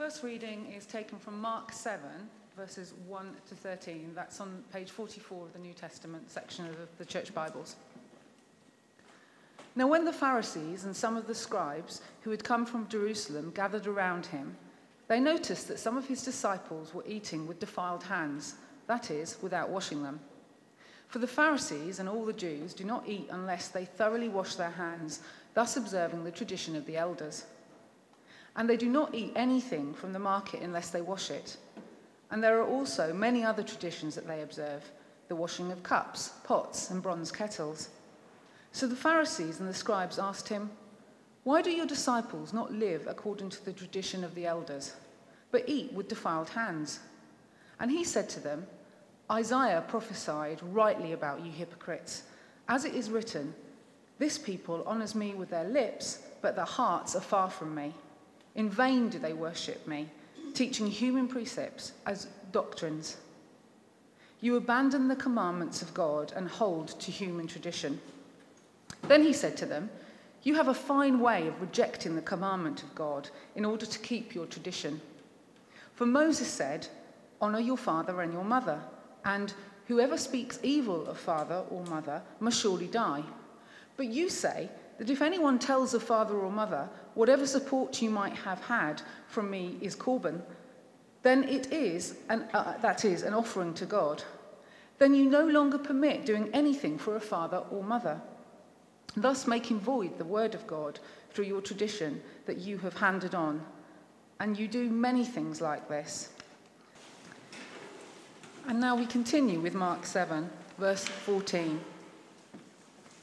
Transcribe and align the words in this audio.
first 0.00 0.22
reading 0.22 0.64
is 0.74 0.86
taken 0.86 1.18
from 1.18 1.38
Mark 1.38 1.74
7, 1.74 2.00
verses 2.56 2.94
1 3.06 3.36
to 3.50 3.54
13. 3.54 4.12
That's 4.14 4.40
on 4.40 4.64
page 4.72 4.90
44 4.90 5.44
of 5.44 5.52
the 5.52 5.58
New 5.58 5.74
Testament 5.74 6.30
section 6.30 6.64
of 6.64 6.74
the 6.96 7.04
Church 7.04 7.34
Bibles. 7.34 7.76
Now, 9.76 9.88
when 9.88 10.06
the 10.06 10.12
Pharisees 10.14 10.84
and 10.84 10.96
some 10.96 11.18
of 11.18 11.26
the 11.26 11.34
scribes 11.34 12.00
who 12.22 12.30
had 12.30 12.42
come 12.42 12.64
from 12.64 12.88
Jerusalem 12.88 13.52
gathered 13.54 13.86
around 13.86 14.24
him, 14.24 14.56
they 15.06 15.20
noticed 15.20 15.68
that 15.68 15.78
some 15.78 15.98
of 15.98 16.06
his 16.06 16.22
disciples 16.22 16.94
were 16.94 17.04
eating 17.06 17.46
with 17.46 17.60
defiled 17.60 18.04
hands, 18.04 18.54
that 18.86 19.10
is, 19.10 19.36
without 19.42 19.68
washing 19.68 20.02
them. 20.02 20.18
For 21.08 21.18
the 21.18 21.26
Pharisees 21.26 21.98
and 21.98 22.08
all 22.08 22.24
the 22.24 22.32
Jews 22.32 22.72
do 22.72 22.84
not 22.84 23.06
eat 23.06 23.28
unless 23.30 23.68
they 23.68 23.84
thoroughly 23.84 24.30
wash 24.30 24.54
their 24.54 24.70
hands, 24.70 25.20
thus 25.52 25.76
observing 25.76 26.24
the 26.24 26.30
tradition 26.30 26.74
of 26.74 26.86
the 26.86 26.96
elders. 26.96 27.44
And 28.56 28.68
they 28.68 28.76
do 28.76 28.88
not 28.88 29.14
eat 29.14 29.32
anything 29.36 29.94
from 29.94 30.12
the 30.12 30.18
market 30.18 30.62
unless 30.62 30.90
they 30.90 31.00
wash 31.00 31.30
it. 31.30 31.56
And 32.30 32.42
there 32.42 32.58
are 32.60 32.66
also 32.66 33.12
many 33.12 33.44
other 33.44 33.62
traditions 33.62 34.14
that 34.14 34.26
they 34.26 34.42
observe 34.42 34.82
the 35.28 35.36
washing 35.36 35.70
of 35.70 35.82
cups, 35.82 36.32
pots, 36.44 36.90
and 36.90 37.02
bronze 37.02 37.30
kettles. 37.30 37.90
So 38.72 38.86
the 38.86 38.96
Pharisees 38.96 39.60
and 39.60 39.68
the 39.68 39.74
scribes 39.74 40.18
asked 40.18 40.48
him, 40.48 40.70
Why 41.44 41.62
do 41.62 41.70
your 41.70 41.86
disciples 41.86 42.52
not 42.52 42.72
live 42.72 43.06
according 43.08 43.50
to 43.50 43.64
the 43.64 43.72
tradition 43.72 44.24
of 44.24 44.34
the 44.34 44.46
elders, 44.46 44.94
but 45.50 45.68
eat 45.68 45.92
with 45.92 46.08
defiled 46.08 46.48
hands? 46.50 47.00
And 47.78 47.90
he 47.90 48.04
said 48.04 48.28
to 48.30 48.40
them, 48.40 48.66
Isaiah 49.30 49.84
prophesied 49.86 50.60
rightly 50.62 51.12
about 51.12 51.44
you 51.44 51.52
hypocrites. 51.52 52.24
As 52.68 52.84
it 52.84 52.94
is 52.94 53.10
written, 53.10 53.54
This 54.18 54.38
people 54.38 54.82
honors 54.86 55.14
me 55.14 55.34
with 55.34 55.50
their 55.50 55.64
lips, 55.64 56.22
but 56.42 56.56
their 56.56 56.64
hearts 56.64 57.14
are 57.14 57.20
far 57.20 57.50
from 57.50 57.74
me. 57.74 57.94
In 58.54 58.68
vain 58.68 59.08
do 59.08 59.18
they 59.18 59.32
worship 59.32 59.86
me, 59.86 60.08
teaching 60.54 60.86
human 60.88 61.28
precepts 61.28 61.92
as 62.06 62.26
doctrines. 62.52 63.16
You 64.40 64.56
abandon 64.56 65.08
the 65.08 65.16
commandments 65.16 65.82
of 65.82 65.94
God 65.94 66.32
and 66.34 66.48
hold 66.48 66.88
to 67.00 67.10
human 67.10 67.46
tradition. 67.46 68.00
Then 69.02 69.22
he 69.22 69.32
said 69.32 69.56
to 69.58 69.66
them, 69.66 69.90
You 70.42 70.54
have 70.54 70.68
a 70.68 70.74
fine 70.74 71.20
way 71.20 71.46
of 71.46 71.60
rejecting 71.60 72.16
the 72.16 72.22
commandment 72.22 72.82
of 72.82 72.94
God 72.94 73.28
in 73.54 73.64
order 73.64 73.86
to 73.86 73.98
keep 73.98 74.34
your 74.34 74.46
tradition. 74.46 75.00
For 75.94 76.06
Moses 76.06 76.48
said, 76.48 76.88
Honor 77.40 77.60
your 77.60 77.76
father 77.76 78.20
and 78.20 78.32
your 78.32 78.44
mother, 78.44 78.80
and 79.24 79.52
whoever 79.86 80.16
speaks 80.16 80.58
evil 80.62 81.06
of 81.06 81.18
father 81.18 81.64
or 81.70 81.84
mother 81.84 82.22
must 82.38 82.60
surely 82.60 82.86
die. 82.86 83.22
But 83.96 84.06
you 84.06 84.30
say 84.30 84.70
that 85.00 85.10
if 85.10 85.20
anyone 85.20 85.58
tells 85.58 85.94
a 85.94 85.98
father 85.98 86.36
or 86.36 86.52
mother, 86.52 86.88
whatever 87.14 87.46
support 87.46 88.00
you 88.00 88.10
might 88.10 88.34
have 88.34 88.60
had 88.60 89.02
from 89.26 89.50
me 89.50 89.78
is 89.80 89.96
Corban, 89.96 90.40
then 91.22 91.42
it 91.44 91.72
is, 91.72 92.14
an, 92.28 92.42
uh, 92.54 92.76
that 92.82 93.04
is, 93.04 93.22
an 93.22 93.34
offering 93.34 93.74
to 93.74 93.86
God. 93.86 94.22
Then 94.98 95.14
you 95.14 95.28
no 95.28 95.44
longer 95.44 95.78
permit 95.78 96.24
doing 96.24 96.50
anything 96.52 96.98
for 96.98 97.16
a 97.16 97.20
father 97.20 97.64
or 97.72 97.82
mother 97.82 98.20
thus 99.16 99.46
making 99.46 99.80
void 99.80 100.18
the 100.18 100.24
word 100.24 100.54
of 100.54 100.66
God 100.66 100.98
through 101.30 101.46
your 101.46 101.60
tradition 101.60 102.20
that 102.46 102.58
you 102.58 102.78
have 102.78 102.96
handed 102.96 103.34
on. 103.34 103.62
And 104.38 104.58
you 104.58 104.68
do 104.68 104.88
many 104.88 105.24
things 105.24 105.60
like 105.60 105.88
this. 105.88 106.30
And 108.66 108.80
now 108.80 108.96
we 108.96 109.06
continue 109.06 109.60
with 109.60 109.74
Mark 109.74 110.06
7, 110.06 110.48
verse 110.78 111.04
14. 111.04 111.80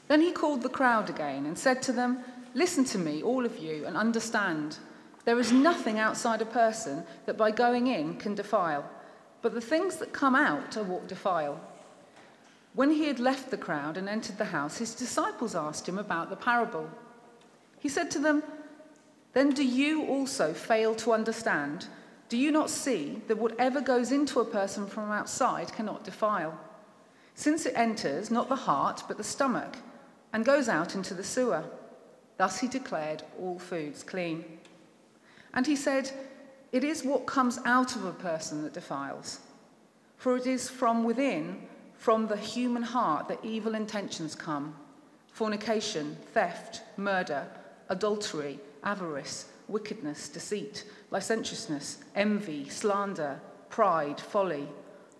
Then 0.08 0.22
he 0.22 0.32
called 0.32 0.62
the 0.62 0.68
crowd 0.68 1.10
again 1.10 1.46
and 1.46 1.56
said 1.56 1.82
to 1.82 1.92
them, 1.92 2.18
Listen 2.54 2.84
to 2.86 2.98
me, 2.98 3.22
all 3.22 3.44
of 3.44 3.58
you, 3.58 3.84
and 3.86 3.96
understand. 3.96 4.78
There 5.24 5.38
is 5.38 5.52
nothing 5.52 5.98
outside 5.98 6.40
a 6.40 6.46
person 6.46 7.04
that 7.26 7.36
by 7.36 7.50
going 7.50 7.86
in 7.86 8.16
can 8.16 8.34
defile, 8.34 8.88
but 9.42 9.52
the 9.52 9.60
things 9.60 9.96
that 9.96 10.14
come 10.14 10.34
out 10.34 10.76
are 10.76 10.82
what 10.82 11.06
defile. 11.06 11.60
When 12.74 12.90
he 12.90 13.06
had 13.06 13.20
left 13.20 13.50
the 13.50 13.58
crowd 13.58 13.98
and 13.98 14.08
entered 14.08 14.38
the 14.38 14.46
house, 14.46 14.78
his 14.78 14.94
disciples 14.94 15.54
asked 15.54 15.86
him 15.88 15.98
about 15.98 16.30
the 16.30 16.36
parable. 16.36 16.88
He 17.78 17.88
said 17.88 18.10
to 18.12 18.18
them, 18.18 18.42
Then 19.34 19.50
do 19.50 19.64
you 19.64 20.06
also 20.06 20.54
fail 20.54 20.94
to 20.96 21.12
understand? 21.12 21.86
Do 22.28 22.38
you 22.38 22.50
not 22.50 22.70
see 22.70 23.20
that 23.26 23.38
whatever 23.38 23.80
goes 23.80 24.12
into 24.12 24.40
a 24.40 24.44
person 24.44 24.86
from 24.86 25.10
outside 25.10 25.72
cannot 25.72 26.04
defile? 26.04 26.58
Since 27.34 27.66
it 27.66 27.74
enters 27.76 28.30
not 28.30 28.48
the 28.48 28.56
heart, 28.56 29.04
but 29.06 29.16
the 29.16 29.24
stomach, 29.24 29.76
and 30.32 30.44
goes 30.44 30.68
out 30.68 30.94
into 30.94 31.14
the 31.14 31.24
sewer. 31.24 31.64
Thus 32.36 32.60
he 32.60 32.68
declared 32.68 33.22
all 33.40 33.58
foods 33.58 34.02
clean. 34.02 34.44
And 35.54 35.66
he 35.66 35.76
said, 35.76 36.10
It 36.72 36.84
is 36.84 37.04
what 37.04 37.26
comes 37.26 37.58
out 37.64 37.96
of 37.96 38.04
a 38.04 38.12
person 38.12 38.62
that 38.62 38.74
defiles. 38.74 39.40
For 40.16 40.36
it 40.36 40.46
is 40.46 40.68
from 40.68 41.04
within 41.04 41.62
from 41.98 42.28
the 42.28 42.36
human 42.36 42.82
heart 42.82 43.28
that 43.28 43.44
evil 43.44 43.74
intentions 43.74 44.34
come 44.34 44.74
fornication, 45.32 46.16
theft, 46.32 46.82
murder, 46.96 47.46
adultery, 47.90 48.58
avarice, 48.82 49.46
wickedness, 49.68 50.28
deceit, 50.28 50.84
licentiousness, 51.12 51.98
envy, 52.16 52.68
slander, 52.68 53.40
pride, 53.68 54.20
folly. 54.20 54.66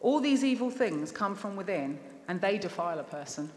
All 0.01 0.19
these 0.19 0.43
evil 0.43 0.71
things 0.71 1.13
come 1.13 1.37
from 1.37 1.55
within 1.55 2.01
and 2.27 2.41
they 2.41 2.59
defile 2.59 2.99
a 2.99 3.05
person. 3.05 3.49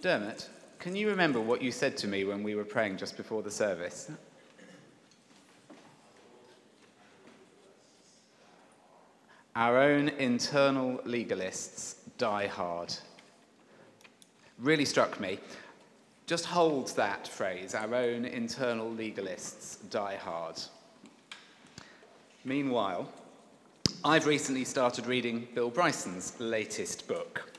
Dermot, 0.00 0.48
can 0.78 0.94
you 0.94 1.08
remember 1.08 1.40
what 1.40 1.60
you 1.60 1.72
said 1.72 1.96
to 1.98 2.06
me 2.06 2.22
when 2.24 2.44
we 2.44 2.54
were 2.54 2.64
praying 2.64 2.98
just 2.98 3.16
before 3.16 3.42
the 3.42 3.50
service? 3.50 4.10
Our 9.56 9.78
own 9.78 10.08
internal 10.10 10.98
legalists 10.98 11.96
die 12.16 12.46
hard. 12.46 12.94
Really 14.60 14.84
struck 14.84 15.18
me. 15.18 15.40
Just 16.28 16.44
hold 16.44 16.94
that 16.94 17.26
phrase, 17.26 17.74
our 17.74 17.92
own 17.92 18.24
internal 18.24 18.88
legalists 18.92 19.78
die 19.90 20.14
hard. 20.14 20.60
Meanwhile, 22.44 23.10
I've 24.04 24.26
recently 24.26 24.64
started 24.64 25.06
reading 25.06 25.48
Bill 25.56 25.70
Bryson's 25.70 26.38
latest 26.38 27.08
book. 27.08 27.57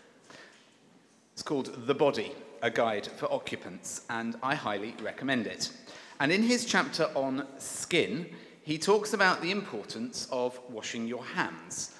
It's 1.40 1.48
called 1.48 1.88
The 1.88 1.96
Body, 1.96 2.34
a 2.62 2.70
guide 2.70 3.08
for 3.08 3.32
occupants, 3.32 4.02
and 4.10 4.36
I 4.44 4.56
highly 4.56 4.94
recommend 5.02 5.48
it. 5.48 5.72
And 6.20 6.34
in 6.34 6.44
his 6.44 6.66
chapter 6.66 7.10
on 7.16 7.48
skin, 7.60 8.30
he 8.62 8.78
talks 8.78 9.14
about 9.14 9.42
the 9.42 9.52
importance 9.52 10.28
of 10.34 10.60
washing 10.70 11.08
your 11.08 11.24
hands. 11.24 11.96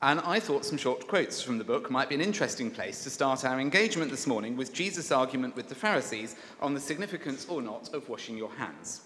And 0.00 0.20
I 0.20 0.38
thought 0.38 0.64
some 0.64 0.78
short 0.78 1.08
quotes 1.08 1.42
from 1.42 1.58
the 1.58 1.64
book 1.64 1.90
might 1.90 2.08
be 2.08 2.14
an 2.14 2.20
interesting 2.20 2.70
place 2.70 3.02
to 3.02 3.10
start 3.10 3.44
our 3.44 3.58
engagement 3.58 4.12
this 4.12 4.28
morning 4.28 4.56
with 4.56 4.72
Jesus' 4.72 5.10
argument 5.10 5.56
with 5.56 5.68
the 5.68 5.74
Pharisees 5.74 6.36
on 6.60 6.72
the 6.72 6.78
significance 6.78 7.46
or 7.48 7.60
not 7.60 7.92
of 7.94 8.08
washing 8.08 8.38
your 8.38 8.52
hands. 8.52 9.00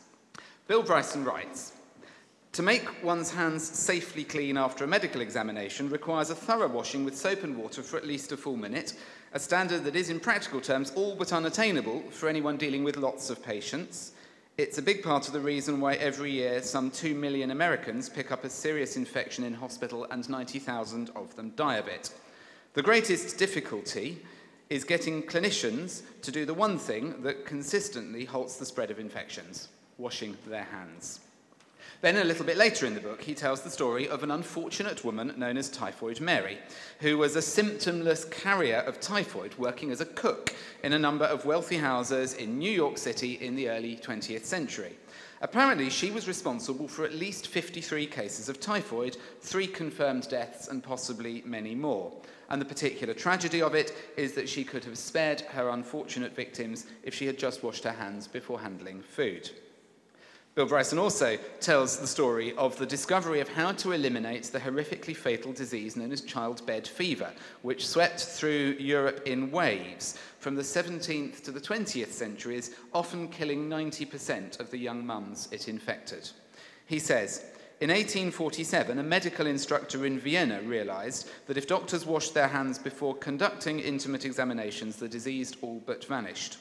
Bill 0.67 0.83
Bryson 0.83 1.25
writes 1.25 1.73
To 2.53 2.63
make 2.63 3.03
one's 3.03 3.31
hands 3.31 3.67
safely 3.67 4.25
clean 4.25 4.59
after 4.59 4.85
a 4.85 4.87
medical 4.87 5.23
examination 5.23 5.89
requires 5.89 6.29
a 6.29 6.35
thorough 6.35 6.69
washing 6.69 7.07
with 7.07 7.17
soap 7.17 7.43
and 7.43 7.57
water 7.57 7.83
for 7.83 7.97
at 7.97 8.07
least 8.07 8.33
a 8.33 8.37
full 8.37 8.59
minute, 8.59 8.93
a 9.39 9.41
standard 9.41 9.85
that 9.85 9.95
is, 9.95 10.11
in 10.11 10.19
practical 10.19 10.61
terms, 10.61 10.91
all 10.97 11.15
but 11.15 11.33
unattainable 11.33 12.01
for 12.11 12.29
anyone 12.29 12.57
dealing 12.57 12.83
with 12.83 12.97
lots 12.97 13.31
of 13.31 13.41
patients. 13.41 14.11
It's 14.57 14.79
a 14.79 14.83
big 14.83 15.01
part 15.01 15.29
of 15.29 15.33
the 15.33 15.39
reason 15.39 15.81
why 15.81 15.95
every 15.95 16.33
year 16.33 16.61
some 16.61 16.91
2 16.91 17.15
million 17.15 17.53
Americans 17.53 18.09
pick 18.09 18.33
up 18.33 18.43
a 18.43 18.51
serious 18.51 18.97
infection 18.97 19.45
in 19.45 19.55
hospital 19.55 20.09
and 20.11 20.29
90,000 20.29 21.13
of 21.15 21.37
them 21.37 21.53
die 21.55 21.77
of 21.77 21.87
it. 21.87 22.11
The 22.75 22.83
greatest 22.83 23.39
difficulty 23.39 24.19
is 24.71 24.83
getting 24.83 25.23
clinicians 25.23 26.03
to 26.23 26.33
do 26.33 26.45
the 26.45 26.53
one 26.53 26.77
thing 26.77 27.23
that 27.23 27.47
consistently 27.47 28.25
halts 28.25 28.57
the 28.57 28.67
spread 28.67 28.91
of 28.91 28.99
infections 28.99 29.69
washing 29.99 30.37
their 30.49 30.65
hands. 30.65 31.21
Then, 32.01 32.17
a 32.17 32.25
little 32.25 32.45
bit 32.45 32.57
later 32.57 32.87
in 32.87 32.95
the 32.95 33.01
book, 33.01 33.23
he 33.23 33.35
tells 33.35 33.63
the 33.63 33.71
story 33.71 34.09
of 34.09 34.23
an 34.23 34.31
unfortunate 34.31 35.05
woman 35.05 35.35
known 35.37 35.57
as 35.57 35.69
Typhoid 35.69 36.21
Mary, 36.21 36.59
who 37.01 37.19
was 37.19 37.35
a 37.35 37.41
symptomless 37.41 38.31
carrier 38.31 38.79
of 38.79 39.01
typhoid 39.01 39.53
working 39.59 39.91
as 39.91 40.01
a 40.01 40.07
cook 40.07 40.55
in 40.85 40.93
a 40.93 40.99
number 40.99 41.25
of 41.25 41.45
wealthy 41.45 41.77
houses 41.77 42.35
in 42.35 42.57
New 42.57 42.71
York 42.71 42.99
City 42.99 43.33
in 43.41 43.57
the 43.57 43.69
early 43.69 43.97
20th 43.97 44.45
century. 44.45 44.97
Apparently, 45.41 45.91
she 45.91 46.13
was 46.13 46.29
responsible 46.29 46.87
for 46.87 47.05
at 47.05 47.15
least 47.15 47.49
53 47.49 48.07
cases 48.07 48.49
of 48.49 48.61
typhoid, 48.61 49.17
three 49.41 49.67
confirmed 49.67 50.29
deaths, 50.29 50.69
and 50.69 50.85
possibly 50.85 51.43
many 51.45 51.75
more. 51.75 52.13
And 52.49 52.61
the 52.61 52.67
particular 52.67 53.13
tragedy 53.13 53.61
of 53.61 53.75
it 53.75 53.93
is 54.17 54.35
that 54.35 54.49
she 54.49 54.63
could 54.63 54.85
have 54.85 54.99
spared 54.99 55.41
her 55.41 55.71
unfortunate 55.71 56.37
victims 56.37 56.87
if 57.03 57.13
she 57.13 57.27
had 57.27 57.39
just 57.41 57.65
washed 57.65 57.83
her 57.83 57.91
hands 57.91 58.29
before 58.29 58.61
handling 58.61 59.03
food. 59.03 59.51
Bill 60.59 60.67
Bryson 60.67 60.99
also 60.99 61.37
tells 61.61 61.99
the 61.99 62.07
story 62.09 62.53
of 62.57 62.77
the 62.79 62.85
discovery 62.85 63.39
of 63.39 63.49
how 63.49 63.71
to 63.71 63.93
eliminate 63.93 64.43
the 64.43 64.59
horrifically 64.59 65.15
fatal 65.15 65.53
disease 65.53 65.95
known 65.95 66.11
as 66.11 66.21
childbed 66.21 66.85
fever, 66.85 67.31
which 67.63 67.87
swept 67.87 68.19
through 68.19 68.75
Europe 68.81 69.23
in 69.25 69.53
waves 69.53 70.19
from 70.41 70.57
the 70.57 70.63
17th 70.63 71.45
to 71.45 71.53
the 71.53 71.61
20th 71.61 72.11
centuries, 72.11 72.75
often 72.93 73.29
killing 73.29 73.71
90% 73.71 74.59
of 74.59 74.69
the 74.73 74.79
young 74.79 75.07
mums 75.07 75.49
it 75.53 75.69
infected. 75.69 76.29
He 76.87 76.99
says, 76.99 77.45
in 77.81 77.91
1847, 77.91 78.99
a 78.99 79.03
medical 79.05 79.47
instructor 79.47 80.07
in 80.07 80.19
Vienna 80.19 80.61
realized 80.63 81.31
that 81.47 81.57
if 81.57 81.69
doctors 81.69 82.05
washed 82.05 82.35
their 82.35 82.49
hands 82.49 82.81
before 82.81 83.15
conducting 83.15 83.79
intimate 83.79 84.25
examinations, 84.25 84.97
the 84.97 85.09
disease 85.09 85.55
all 85.63 85.81
but 85.87 86.05
vanished. 86.07 86.59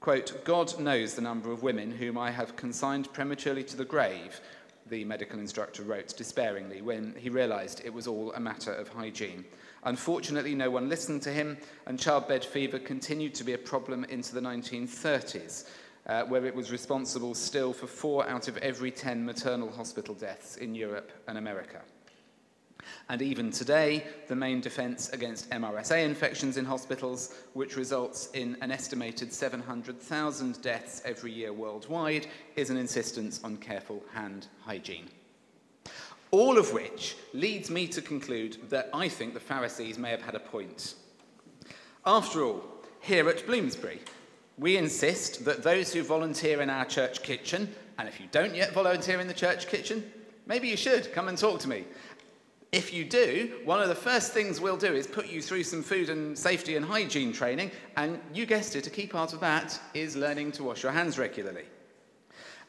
Quote, 0.00 0.44
God 0.46 0.80
knows 0.80 1.14
the 1.14 1.20
number 1.20 1.52
of 1.52 1.62
women 1.62 1.90
whom 1.90 2.16
I 2.16 2.30
have 2.30 2.56
consigned 2.56 3.12
prematurely 3.12 3.62
to 3.64 3.76
the 3.76 3.84
grave, 3.84 4.40
the 4.88 5.04
medical 5.04 5.38
instructor 5.38 5.82
wrote 5.82 6.16
despairingly 6.16 6.80
when 6.80 7.14
he 7.18 7.28
realized 7.28 7.82
it 7.84 7.92
was 7.92 8.06
all 8.06 8.32
a 8.32 8.40
matter 8.40 8.72
of 8.72 8.88
hygiene. 8.88 9.44
Unfortunately, 9.84 10.54
no 10.54 10.70
one 10.70 10.88
listened 10.88 11.20
to 11.22 11.30
him, 11.30 11.58
and 11.86 11.98
childbed 11.98 12.44
fever 12.44 12.78
continued 12.78 13.34
to 13.34 13.44
be 13.44 13.52
a 13.52 13.58
problem 13.58 14.04
into 14.04 14.34
the 14.34 14.40
1930s, 14.40 15.68
uh, 16.06 16.24
where 16.24 16.46
it 16.46 16.54
was 16.54 16.72
responsible 16.72 17.34
still 17.34 17.74
for 17.74 17.86
four 17.86 18.26
out 18.26 18.48
of 18.48 18.56
every 18.58 18.90
10 18.90 19.22
maternal 19.22 19.70
hospital 19.70 20.14
deaths 20.14 20.56
in 20.56 20.74
Europe 20.74 21.12
and 21.28 21.36
America. 21.36 21.82
And 23.08 23.22
even 23.22 23.50
today, 23.50 24.04
the 24.28 24.36
main 24.36 24.60
defense 24.60 25.08
against 25.10 25.50
MRSA 25.50 26.04
infections 26.04 26.56
in 26.56 26.64
hospitals, 26.64 27.34
which 27.54 27.76
results 27.76 28.30
in 28.34 28.56
an 28.60 28.70
estimated 28.70 29.32
700,000 29.32 30.62
deaths 30.62 31.02
every 31.04 31.32
year 31.32 31.52
worldwide, 31.52 32.26
is 32.56 32.70
an 32.70 32.76
insistence 32.76 33.40
on 33.42 33.56
careful 33.56 34.02
hand 34.12 34.46
hygiene. 34.64 35.08
All 36.30 36.58
of 36.58 36.72
which 36.72 37.16
leads 37.32 37.70
me 37.70 37.88
to 37.88 38.00
conclude 38.00 38.58
that 38.70 38.88
I 38.94 39.08
think 39.08 39.34
the 39.34 39.40
Pharisees 39.40 39.98
may 39.98 40.10
have 40.10 40.22
had 40.22 40.36
a 40.36 40.40
point. 40.40 40.94
After 42.06 42.44
all, 42.44 42.62
here 43.00 43.28
at 43.28 43.46
Bloomsbury, 43.46 44.00
we 44.56 44.76
insist 44.76 45.44
that 45.46 45.62
those 45.62 45.92
who 45.92 46.02
volunteer 46.02 46.60
in 46.60 46.70
our 46.70 46.84
church 46.84 47.22
kitchen, 47.22 47.74
and 47.98 48.08
if 48.08 48.20
you 48.20 48.26
don't 48.30 48.54
yet 48.54 48.72
volunteer 48.72 49.18
in 49.20 49.26
the 49.26 49.34
church 49.34 49.66
kitchen, 49.66 50.04
maybe 50.46 50.68
you 50.68 50.76
should 50.76 51.12
come 51.12 51.28
and 51.28 51.38
talk 51.38 51.60
to 51.60 51.68
me. 51.68 51.84
If 52.72 52.94
you 52.94 53.04
do, 53.04 53.58
one 53.64 53.80
of 53.80 53.88
the 53.88 53.96
first 53.96 54.32
things 54.32 54.60
we'll 54.60 54.76
do 54.76 54.94
is 54.94 55.08
put 55.08 55.26
you 55.26 55.42
through 55.42 55.64
some 55.64 55.82
food 55.82 56.08
and 56.08 56.38
safety 56.38 56.76
and 56.76 56.86
hygiene 56.86 57.32
training, 57.32 57.72
and 57.96 58.20
you 58.32 58.46
guessed 58.46 58.76
it, 58.76 58.86
a 58.86 58.90
key 58.90 59.08
part 59.08 59.32
of 59.32 59.40
that 59.40 59.80
is 59.92 60.14
learning 60.14 60.52
to 60.52 60.62
wash 60.62 60.84
your 60.84 60.92
hands 60.92 61.18
regularly. 61.18 61.64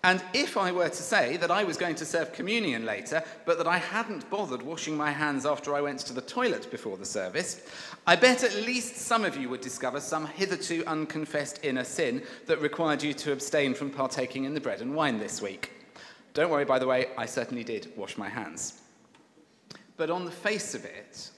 And 0.03 0.23
if 0.33 0.57
I 0.57 0.71
were 0.71 0.89
to 0.89 0.95
say 0.95 1.37
that 1.37 1.51
I 1.51 1.63
was 1.63 1.77
going 1.77 1.93
to 1.95 2.05
serve 2.05 2.33
communion 2.33 2.83
later, 2.83 3.23
but 3.45 3.59
that 3.59 3.67
I 3.67 3.77
hadn't 3.77 4.27
bothered 4.31 4.63
washing 4.63 4.97
my 4.97 5.11
hands 5.11 5.45
after 5.45 5.75
I 5.75 5.81
went 5.81 5.99
to 5.99 6.13
the 6.13 6.21
toilet 6.21 6.71
before 6.71 6.97
the 6.97 7.05
service, 7.05 7.61
I 8.07 8.15
bet 8.15 8.43
at 8.43 8.55
least 8.55 8.95
some 8.95 9.23
of 9.23 9.37
you 9.37 9.49
would 9.49 9.61
discover 9.61 9.99
some 9.99 10.25
hitherto 10.25 10.83
unconfessed 10.87 11.59
inner 11.61 11.83
sin 11.83 12.23
that 12.47 12.59
required 12.59 13.03
you 13.03 13.13
to 13.13 13.33
abstain 13.33 13.75
from 13.75 13.91
partaking 13.91 14.45
in 14.45 14.55
the 14.55 14.61
bread 14.61 14.81
and 14.81 14.95
wine 14.95 15.19
this 15.19 15.39
week. 15.43 15.71
Don't 16.33 16.49
worry, 16.49 16.65
by 16.65 16.79
the 16.79 16.87
way, 16.87 17.09
I 17.15 17.27
certainly 17.27 17.63
did 17.63 17.93
wash 17.95 18.17
my 18.17 18.29
hands. 18.29 18.81
But 20.01 20.09
on 20.09 20.25
the 20.25 20.31
face 20.31 20.73
of 20.73 20.83
it, 20.83 21.29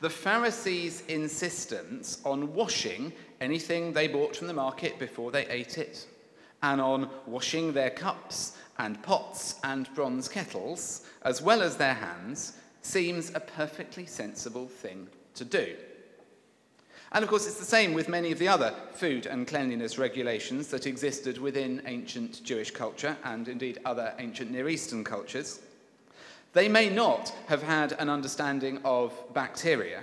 the 0.00 0.10
Pharisees' 0.10 1.04
insistence 1.08 2.20
on 2.22 2.52
washing 2.52 3.14
anything 3.40 3.94
they 3.94 4.08
bought 4.08 4.36
from 4.36 4.46
the 4.46 4.52
market 4.52 4.98
before 4.98 5.30
they 5.30 5.46
ate 5.46 5.78
it, 5.78 6.06
and 6.62 6.82
on 6.82 7.08
washing 7.24 7.72
their 7.72 7.88
cups 7.88 8.58
and 8.78 9.02
pots 9.02 9.54
and 9.64 9.88
bronze 9.94 10.28
kettles, 10.28 11.06
as 11.22 11.40
well 11.40 11.62
as 11.62 11.78
their 11.78 11.94
hands, 11.94 12.58
seems 12.82 13.34
a 13.34 13.40
perfectly 13.40 14.04
sensible 14.04 14.68
thing 14.68 15.08
to 15.34 15.46
do. 15.46 15.74
And 17.12 17.24
of 17.24 17.30
course, 17.30 17.46
it's 17.46 17.58
the 17.58 17.64
same 17.64 17.94
with 17.94 18.10
many 18.10 18.32
of 18.32 18.38
the 18.38 18.48
other 18.48 18.74
food 18.92 19.24
and 19.24 19.46
cleanliness 19.46 19.96
regulations 19.96 20.68
that 20.68 20.86
existed 20.86 21.38
within 21.38 21.80
ancient 21.86 22.44
Jewish 22.44 22.70
culture 22.70 23.16
and 23.24 23.48
indeed 23.48 23.78
other 23.86 24.12
ancient 24.18 24.50
Near 24.50 24.68
Eastern 24.68 25.04
cultures. 25.04 25.60
They 26.52 26.68
may 26.68 26.90
not 26.90 27.32
have 27.46 27.62
had 27.62 27.92
an 27.92 28.08
understanding 28.08 28.80
of 28.84 29.12
bacteria, 29.32 30.02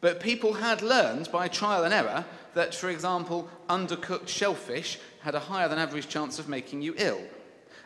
but 0.00 0.20
people 0.20 0.54
had 0.54 0.82
learned 0.82 1.30
by 1.30 1.46
trial 1.48 1.84
and 1.84 1.94
error 1.94 2.24
that, 2.54 2.74
for 2.74 2.90
example, 2.90 3.48
undercooked 3.68 4.28
shellfish 4.28 4.98
had 5.20 5.34
a 5.34 5.40
higher 5.40 5.68
than 5.68 5.78
average 5.78 6.08
chance 6.08 6.38
of 6.38 6.48
making 6.48 6.82
you 6.82 6.94
ill, 6.96 7.22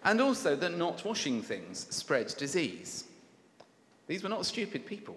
and 0.04 0.20
also 0.20 0.56
that 0.56 0.78
not 0.78 1.04
washing 1.04 1.42
things 1.42 1.86
spread 1.94 2.28
disease. 2.38 3.04
These 4.06 4.22
were 4.22 4.28
not 4.28 4.46
stupid 4.46 4.86
people. 4.86 5.16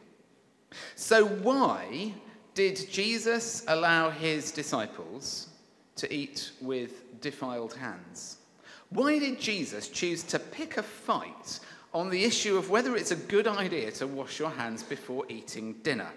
So, 0.95 1.25
why 1.25 2.13
did 2.53 2.89
Jesus 2.91 3.63
allow 3.67 4.09
his 4.09 4.51
disciples 4.51 5.47
to 5.95 6.13
eat 6.13 6.51
with 6.59 7.21
defiled 7.21 7.73
hands? 7.73 8.38
Why 8.89 9.19
did 9.19 9.39
Jesus 9.39 9.88
choose 9.88 10.23
to 10.23 10.39
pick 10.39 10.77
a 10.77 10.83
fight 10.83 11.59
on 11.94 12.09
the 12.09 12.24
issue 12.24 12.57
of 12.57 12.69
whether 12.69 12.95
it's 12.95 13.12
a 13.12 13.15
good 13.15 13.47
idea 13.47 13.91
to 13.91 14.07
wash 14.07 14.39
your 14.39 14.51
hands 14.51 14.83
before 14.83 15.25
eating 15.30 15.74
dinner. 15.83 16.09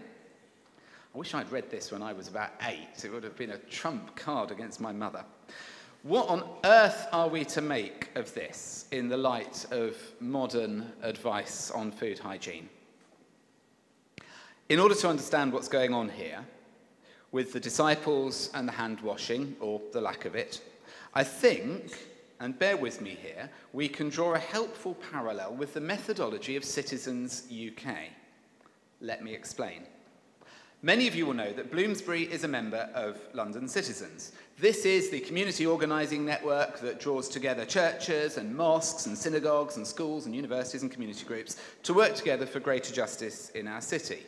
I 1.15 1.19
wish 1.19 1.35
I'd 1.35 1.51
read 1.53 1.71
this 1.71 1.93
when 1.93 2.03
I 2.03 2.13
was 2.13 2.29
about 2.29 2.51
eight. 2.63 3.05
It 3.05 3.13
would 3.13 3.25
have 3.25 3.37
been 3.37 3.51
a 3.51 3.59
trump 3.59 4.17
card 4.17 4.51
against 4.51 4.81
my 4.81 4.93
mother. 4.93 5.25
What 6.03 6.29
on 6.29 6.43
earth 6.65 7.07
are 7.13 7.29
we 7.29 7.45
to 7.47 7.61
make 7.61 8.09
of 8.17 8.35
this 8.35 8.87
in 8.91 9.09
the 9.09 9.17
light 9.17 9.67
of 9.71 9.97
modern 10.21 10.91
advice 11.03 11.71
on 11.71 11.93
food 11.93 12.19
hygiene? 12.19 12.69
In 14.69 14.81
order 14.81 14.95
to 14.95 15.09
understand 15.09 15.53
what's 15.53 15.69
going 15.69 15.95
on 15.95 16.09
here, 16.09 16.45
with 17.31 17.53
the 17.53 17.61
disciples 17.61 18.51
and 18.53 18.67
the 18.67 18.73
hand 18.73 19.01
washing, 19.01 19.57
or 19.61 19.81
the 19.93 20.01
lack 20.01 20.25
of 20.25 20.35
it, 20.35 20.61
I 21.15 21.25
think 21.25 21.99
and 22.43 22.59
bear 22.59 22.77
with 22.77 23.00
me 23.00 23.17
here, 23.23 23.49
we 23.73 23.89
can 23.89 24.09
draw 24.09 24.35
a 24.35 24.39
helpful 24.39 24.97
parallel 25.12 25.55
with 25.55 25.75
the 25.75 25.81
methodology 25.81 26.56
of 26.56 26.65
Citizens 26.65 27.44
UK. 27.50 27.94
Let 29.00 29.23
me 29.23 29.33
explain. 29.33 29.83
Many 30.83 31.06
of 31.06 31.15
you 31.15 31.27
will 31.27 31.35
know 31.35 31.53
that 31.53 31.71
Bloomsbury 31.71 32.25
is 32.25 32.43
a 32.43 32.49
member 32.49 32.91
of 32.94 33.17
London 33.33 33.69
Citizens. 33.69 34.33
This 34.59 34.85
is 34.85 35.11
the 35.11 35.21
community 35.21 35.65
organising 35.65 36.25
network 36.25 36.81
that 36.81 36.99
draws 36.99 37.29
together 37.29 37.65
churches 37.65 38.37
and 38.37 38.53
mosques 38.53 39.06
and 39.06 39.17
synagogues 39.17 39.77
and 39.77 39.87
schools 39.87 40.27
and 40.27 40.35
universities 40.35 40.83
and 40.83 40.91
community 40.91 41.25
groups 41.25 41.56
to 41.85 41.94
work 41.94 42.17
together 42.17 42.47
for 42.47 42.59
greater 42.59 42.93
justice 42.93 43.50
in 43.50 43.69
our 43.69 43.81
city. 43.81 44.19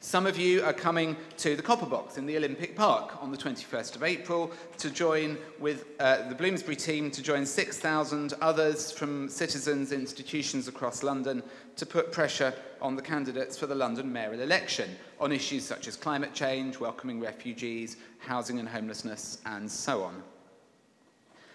Some 0.00 0.26
of 0.26 0.38
you 0.38 0.62
are 0.62 0.72
coming 0.72 1.16
to 1.38 1.56
the 1.56 1.62
Copper 1.62 1.84
Box 1.84 2.18
in 2.18 2.26
the 2.26 2.36
Olympic 2.36 2.76
Park 2.76 3.20
on 3.20 3.32
the 3.32 3.36
21st 3.36 3.96
of 3.96 4.04
April 4.04 4.52
to 4.76 4.90
join 4.90 5.36
with 5.58 5.86
uh, 5.98 6.28
the 6.28 6.36
Bloomsbury 6.36 6.76
team 6.76 7.10
to 7.10 7.20
join 7.20 7.44
6,000 7.44 8.32
others 8.40 8.92
from 8.92 9.28
citizens, 9.28 9.90
institutions 9.90 10.68
across 10.68 11.02
London 11.02 11.42
to 11.74 11.84
put 11.84 12.12
pressure 12.12 12.54
on 12.80 12.94
the 12.94 13.02
candidates 13.02 13.58
for 13.58 13.66
the 13.66 13.74
London 13.74 14.12
mayoral 14.12 14.40
election 14.40 14.88
on 15.18 15.32
issues 15.32 15.64
such 15.64 15.88
as 15.88 15.96
climate 15.96 16.32
change, 16.32 16.78
welcoming 16.78 17.18
refugees, 17.18 17.96
housing 18.20 18.60
and 18.60 18.68
homelessness, 18.68 19.38
and 19.46 19.68
so 19.68 20.04
on. 20.04 20.22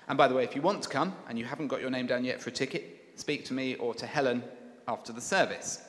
And 0.09 0.17
by 0.17 0.27
the 0.27 0.35
way, 0.35 0.43
if 0.43 0.53
you 0.53 0.61
want 0.61 0.83
to 0.83 0.89
come 0.89 1.15
and 1.29 1.39
you 1.39 1.45
haven't 1.45 1.69
got 1.69 1.79
your 1.79 1.89
name 1.89 2.07
down 2.07 2.25
yet 2.25 2.41
for 2.41 2.49
a 2.49 2.53
ticket, 2.53 3.13
speak 3.15 3.45
to 3.45 3.53
me 3.53 3.75
or 3.75 3.93
to 3.93 4.05
Helen 4.05 4.43
after 4.89 5.13
the 5.13 5.21
service. 5.21 5.81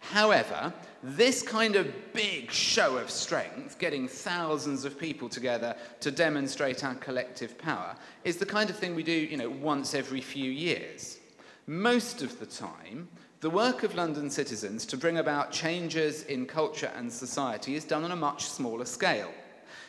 However, 0.00 0.72
this 1.02 1.42
kind 1.42 1.76
of 1.76 2.12
big 2.12 2.50
show 2.50 2.96
of 2.98 3.10
strength, 3.10 3.78
getting 3.78 4.08
thousands 4.08 4.84
of 4.84 4.98
people 4.98 5.28
together 5.28 5.76
to 6.00 6.10
demonstrate 6.10 6.84
our 6.84 6.94
collective 6.96 7.56
power, 7.58 7.94
is 8.24 8.36
the 8.36 8.46
kind 8.46 8.70
of 8.70 8.76
thing 8.76 8.94
we 8.94 9.02
do, 9.02 9.12
you 9.12 9.36
know, 9.36 9.50
once 9.50 9.94
every 9.94 10.20
few 10.20 10.50
years. 10.50 11.18
Most 11.66 12.22
of 12.22 12.38
the 12.40 12.46
time, 12.46 13.08
the 13.40 13.50
work 13.50 13.82
of 13.82 13.94
London 13.94 14.28
citizens 14.28 14.84
to 14.86 14.96
bring 14.96 15.18
about 15.18 15.52
changes 15.52 16.24
in 16.24 16.44
culture 16.44 16.90
and 16.96 17.10
society 17.10 17.74
is 17.74 17.84
done 17.84 18.04
on 18.04 18.10
a 18.10 18.16
much 18.16 18.46
smaller 18.46 18.84
scale, 18.84 19.32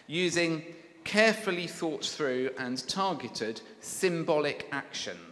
using 0.07 0.63
carefully 1.03 1.67
thought 1.67 2.05
through 2.05 2.51
and 2.57 2.87
targeted 2.87 3.59
symbolic 3.79 4.67
actions 4.71 5.30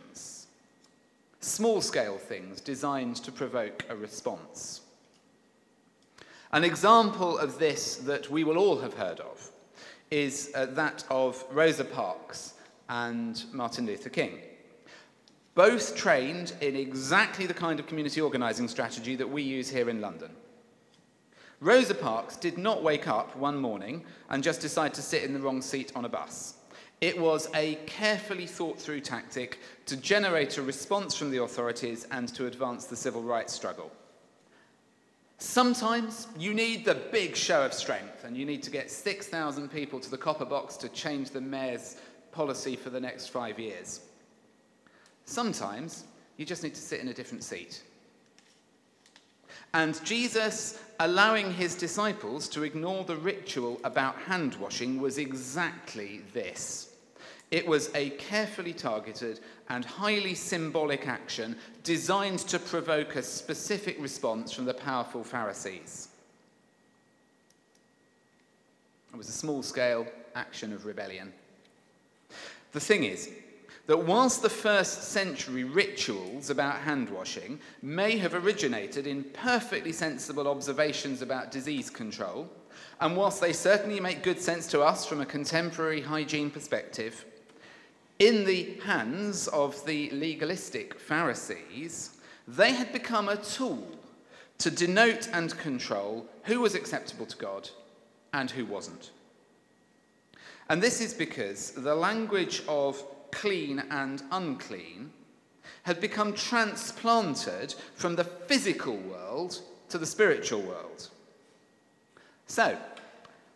small 1.40 1.82
scale 1.82 2.18
things 2.18 2.62
designed 2.62 3.18
to 3.18 3.32
provoke 3.32 3.86
a 3.90 3.96
response. 3.96 4.82
An 6.52 6.64
example 6.64 7.38
of 7.38 7.60
this 7.60 7.98
that 7.98 8.30
we 8.30 8.44
will 8.44 8.58
all 8.58 8.80
have 8.80 8.94
heard 8.94 9.20
of 9.20 9.52
is 10.12 10.52
uh, 10.56 10.66
that 10.68 11.04
of 11.10 11.44
Rosa 11.52 11.86
Parks 11.86 12.56
and 12.90 13.44
Martin 13.54 13.86
Luther 13.86 14.10
King. 14.10 14.40
Both 15.54 15.96
trained 15.96 16.54
in 16.62 16.76
exactly 16.76 17.46
the 17.46 17.54
kind 17.54 17.80
of 17.80 17.88
community 17.88 18.22
organising 18.22 18.68
strategy 18.68 19.16
that 19.16 19.30
we 19.30 19.44
use 19.44 19.70
here 19.70 19.90
in 19.90 20.02
London. 20.02 20.32
Rosa 21.60 21.94
Parks 21.94 22.38
did 22.38 22.58
not 22.58 22.82
wake 22.82 23.08
up 23.08 23.36
one 23.36 23.58
morning 23.58 24.06
and 24.30 24.42
just 24.42 24.62
decide 24.62 24.94
to 24.94 25.02
sit 25.02 25.24
in 25.24 25.34
the 25.34 25.40
wrong 25.40 25.62
seat 25.62 25.92
on 25.96 26.06
a 26.06 26.10
bus. 26.10 26.56
It 27.02 27.18
was 27.18 27.50
a 27.56 27.76
carefully 27.86 28.46
thought 28.46 28.80
through 28.80 29.02
tactic 29.02 29.60
to 29.86 29.96
generate 29.96 30.58
a 30.58 30.62
response 30.62 31.16
from 31.16 31.32
the 31.32 31.42
authorities 31.42 32.06
and 32.12 32.28
to 32.36 32.46
advance 32.46 32.86
the 32.86 32.96
civil 32.96 33.22
rights 33.22 33.54
struggle. 33.54 33.92
Sometimes 35.38 36.28
you 36.38 36.54
need 36.54 36.84
the 36.84 36.96
big 36.96 37.34
show 37.34 37.66
of 37.66 37.74
strength 37.74 38.26
and 38.26 38.36
you 38.36 38.46
need 38.46 38.62
to 38.64 38.72
get 38.72 38.92
6,000 38.92 39.70
people 39.70 39.98
to 40.02 40.12
the 40.12 40.18
copper 40.18 40.44
box 40.44 40.76
to 40.78 40.90
change 40.90 41.30
the 41.30 41.40
mayor's 41.40 41.96
policy 42.34 42.76
for 42.76 42.90
the 42.90 43.00
next 43.00 43.30
five 43.30 43.58
years. 43.58 44.02
Sometimes 45.24 46.04
you 46.36 46.46
just 46.46 46.64
need 46.64 46.76
to 46.76 46.82
sit 46.82 47.00
in 47.00 47.08
a 47.08 47.14
different 47.14 47.46
seat. 47.46 47.82
And 49.74 50.04
Jesus 50.04 50.80
allowing 51.00 51.54
his 51.54 51.76
disciples 51.76 52.50
to 52.50 52.64
ignore 52.64 53.06
the 53.06 53.16
ritual 53.16 53.80
about 53.86 54.16
hand 54.16 54.56
washing 54.56 55.00
was 55.00 55.18
exactly 55.18 56.22
this. 56.34 56.89
It 57.52 57.66
was 57.66 57.90
a 57.96 58.12
carefully 58.12 58.74
targeted 58.74 59.40
and 59.70 59.84
highly 59.84 60.36
symbolic 60.36 61.08
action 61.08 61.56
designed 61.84 62.40
to 62.40 62.60
provoke 62.60 63.16
a 63.16 63.24
specific 63.24 64.00
response 64.00 64.52
from 64.52 64.66
the 64.66 64.74
powerful 64.74 65.24
Pharisees. 65.24 66.10
It 69.12 69.18
was 69.18 69.30
a 69.30 69.34
small 69.34 69.64
scale 69.64 70.06
action 70.36 70.74
of 70.74 70.86
rebellion. 70.86 71.34
The 72.72 72.80
thing 72.80 73.04
is 73.04 73.32
that 73.88 74.06
whilst 74.06 74.44
the 74.44 74.50
first 74.50 75.06
century 75.06 75.64
rituals 75.64 76.52
about 76.52 76.76
hand 76.76 77.10
washing 77.10 77.60
may 77.82 78.18
have 78.18 78.36
originated 78.36 79.08
in 79.08 79.24
perfectly 79.24 79.92
sensible 79.92 80.48
observations 80.48 81.24
about 81.24 81.50
disease 81.50 81.90
control, 81.90 82.48
and 83.02 83.18
whilst 83.18 83.42
they 83.42 83.54
certainly 83.54 84.00
make 84.00 84.22
good 84.22 84.40
sense 84.40 84.68
to 84.68 84.82
us 84.82 85.08
from 85.08 85.22
a 85.22 85.26
contemporary 85.26 86.02
hygiene 86.02 86.52
perspective, 86.52 87.26
in 88.20 88.44
the 88.44 88.76
hands 88.84 89.48
of 89.48 89.84
the 89.86 90.10
legalistic 90.12 91.00
Pharisees, 91.00 92.18
they 92.48 92.74
had 92.74 92.92
become 92.92 93.30
a 93.30 93.38
tool 93.38 93.88
to 94.58 94.70
denote 94.70 95.30
and 95.32 95.58
control 95.58 96.28
who 96.44 96.60
was 96.60 96.76
acceptable 96.76 97.26
to 97.26 97.38
God 97.38 97.70
and 98.34 98.52
who 98.52 98.66
wasn't. 98.66 99.12
And 100.70 100.84
this 100.84 101.00
is 101.02 101.14
because 101.14 101.72
the 101.72 101.96
language 101.96 102.62
of 102.68 103.02
clean 103.32 103.84
and 103.90 104.22
unclean 104.32 105.12
had 105.84 106.02
become 106.02 106.34
transplanted 106.34 107.74
from 107.96 108.16
the 108.16 108.24
physical 108.24 108.98
world 108.98 109.62
to 109.88 109.98
the 109.98 110.06
spiritual 110.06 110.62
world. 110.62 111.08
So, 112.48 112.78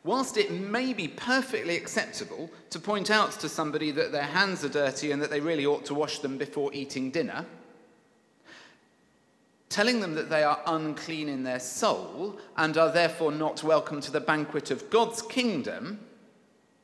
whilst 0.03 0.37
it 0.37 0.51
may 0.51 0.93
be 0.93 1.07
perfectly 1.07 1.77
acceptable 1.77 2.49
to 2.69 2.79
point 2.79 3.09
out 3.09 3.31
to 3.31 3.47
somebody 3.47 3.91
that 3.91 4.11
their 4.11 4.23
hands 4.23 4.63
are 4.63 4.69
dirty 4.69 5.11
and 5.11 5.21
that 5.21 5.29
they 5.29 5.39
really 5.39 5.65
ought 5.65 5.85
to 5.85 5.93
wash 5.93 6.19
them 6.19 6.37
before 6.37 6.73
eating 6.73 7.09
dinner, 7.09 7.45
telling 9.69 10.01
them 10.01 10.13
that 10.13 10.29
they 10.29 10.43
are 10.43 10.59
unclean 10.67 11.29
in 11.29 11.43
their 11.43 11.59
soul 11.59 12.37
and 12.57 12.77
are 12.77 12.91
therefore 12.91 13.31
not 13.31 13.63
welcome 13.63 14.01
to 14.01 14.11
the 14.11 14.19
banquet 14.19 14.71
of 14.71 14.89
God's 14.89 15.21
kingdom 15.21 15.99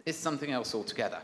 is 0.06 0.18
something 0.18 0.52
else 0.52 0.74
altogether. 0.74 1.20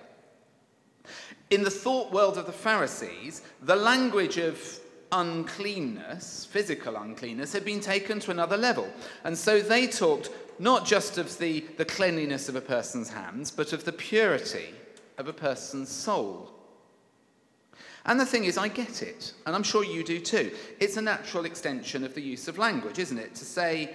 In 1.49 1.63
the 1.63 1.71
thought 1.71 2.11
world 2.11 2.37
of 2.37 2.45
the 2.45 2.51
Pharisees, 2.51 3.41
the 3.61 3.75
language 3.75 4.37
of 4.37 4.79
uncleanness, 5.11 6.45
physical 6.45 6.95
uncleanness, 6.95 7.53
had 7.53 7.63
been 7.63 7.79
taken 7.79 8.19
to 8.19 8.31
another 8.31 8.57
level. 8.57 8.89
And 9.23 9.37
so 9.37 9.61
they 9.61 9.87
talked 9.87 10.29
not 10.59 10.85
just 10.85 11.17
of 11.17 11.37
the, 11.37 11.61
the 11.77 11.85
cleanliness 11.85 12.49
of 12.49 12.55
a 12.55 12.61
person's 12.61 13.09
hands, 13.09 13.51
but 13.51 13.73
of 13.73 13.85
the 13.85 13.91
purity 13.91 14.73
of 15.17 15.27
a 15.27 15.33
person's 15.33 15.89
soul. 15.89 16.51
And 18.05 18.19
the 18.19 18.25
thing 18.25 18.45
is, 18.45 18.57
I 18.57 18.67
get 18.67 19.01
it, 19.01 19.33
and 19.45 19.55
I'm 19.55 19.63
sure 19.63 19.83
you 19.83 20.03
do 20.03 20.19
too. 20.19 20.51
It's 20.79 20.97
a 20.97 21.01
natural 21.01 21.45
extension 21.45 22.03
of 22.03 22.13
the 22.13 22.21
use 22.21 22.47
of 22.47 22.57
language, 22.57 22.99
isn't 22.99 23.17
it? 23.17 23.33
To 23.35 23.45
say, 23.45 23.93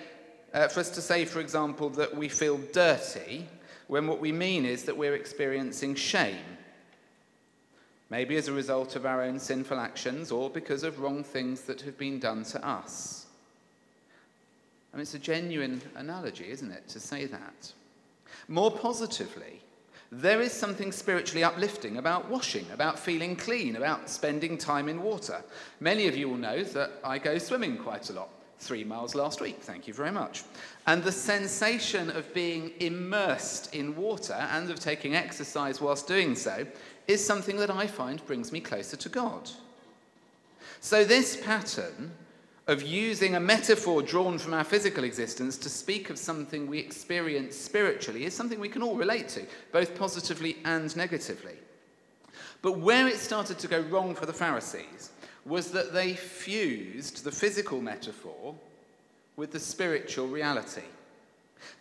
uh, 0.53 0.67
for 0.69 0.81
us 0.81 0.91
to 0.91 1.01
say, 1.01 1.25
for 1.25 1.41
example, 1.41 1.91
that 1.91 2.17
we 2.17 2.29
feel 2.29 2.59
dirty 2.73 3.47
when 3.87 4.07
what 4.07 4.21
we 4.21 4.33
mean 4.33 4.65
is 4.65 4.85
that 4.85 4.97
we're 4.97 5.15
experiencing 5.15 5.95
shame. 5.95 6.57
Maybe 8.09 8.37
as 8.37 8.49
a 8.49 8.53
result 8.53 8.97
of 8.97 9.07
our 9.07 9.23
own 9.23 9.39
sinful 9.39 9.79
actions 9.79 10.33
or 10.33 10.51
because 10.51 10.83
of 10.83 10.99
wrong 10.99 11.23
things 11.23 11.63
that 11.63 11.81
have 11.83 11.97
been 11.97 12.19
done 12.19 12.43
to 12.45 12.67
us. 12.67 13.20
I 14.93 14.97
mean, 14.97 15.03
it's 15.03 15.15
a 15.15 15.19
genuine 15.19 15.81
analogy, 15.95 16.51
isn't 16.51 16.71
it, 16.71 16.89
to 16.89 17.01
say 17.01 17.27
that? 17.27 17.73
More 18.49 18.71
positively, 18.71 19.61
there 20.13 20.41
is 20.41 20.53
something 20.53 20.91
spiritually 20.91 21.45
uplifting 21.45 21.99
about 21.99 22.29
washing, 22.29 22.67
about 22.73 22.99
feeling 22.99 23.37
clean, 23.37 23.77
about 23.77 24.11
spending 24.11 24.59
time 24.59 24.89
in 24.89 25.03
water. 25.03 25.43
Many 25.79 26.09
of 26.09 26.17
you 26.17 26.29
will 26.29 26.37
know 26.37 26.65
that 26.65 26.91
I 27.05 27.19
go 27.19 27.39
swimming 27.39 27.77
quite 27.77 28.11
a 28.11 28.15
lot. 28.15 28.29
Three 28.59 28.85
miles 28.85 29.15
last 29.15 29.41
week, 29.41 29.59
thank 29.63 29.87
you 29.87 29.95
very 29.95 30.11
much. 30.11 30.43
And 30.87 31.03
the 31.03 31.13
sensation 31.13 32.11
of 32.11 32.35
being 32.35 32.73
immersed 32.81 33.75
in 33.75 33.97
water 33.97 34.35
and 34.35 34.69
of 34.71 34.81
taking 34.81 35.15
exercise 35.15 35.81
whilst 35.81 36.07
doing 36.09 36.35
so 36.35 36.67
is 37.07 37.25
something 37.25 37.57
that 37.57 37.71
I 37.71 37.87
find 37.87 38.25
brings 38.27 38.53
me 38.53 38.61
closer 38.61 38.97
to 38.97 39.09
God. 39.09 39.49
So, 40.81 41.05
this 41.05 41.37
pattern 41.37 42.13
of 42.71 42.83
using 42.83 43.35
a 43.35 43.41
metaphor 43.41 44.01
drawn 44.01 44.39
from 44.39 44.55
our 44.55 44.63
physical 44.63 45.03
existence 45.03 45.57
to 45.57 45.69
speak 45.69 46.09
of 46.09 46.17
something 46.17 46.69
we 46.69 46.79
experience 46.79 47.57
spiritually 47.57 48.25
is 48.25 48.33
something 48.33 48.61
we 48.61 48.69
can 48.69 48.81
all 48.81 48.95
relate 48.95 49.29
to, 49.29 49.45
both 49.73 49.99
positively 49.99 50.57
and 50.65 50.97
negatively. 50.97 51.57
But 52.63 52.79
where 52.79 53.09
it 53.09 53.17
started 53.17 53.59
to 53.59 53.67
go 53.67 53.81
wrong 53.81 54.15
for 54.15 54.25
the 54.25 54.33
Pharisees 54.33 55.11
was 55.45 55.73
that 55.73 55.93
they 55.93 56.15
fused 56.15 57.25
the 57.25 57.33
physical 57.33 57.81
metaphor 57.81 58.55
with 59.35 59.51
the 59.51 59.59
spiritual 59.59 60.29
reality. 60.29 60.85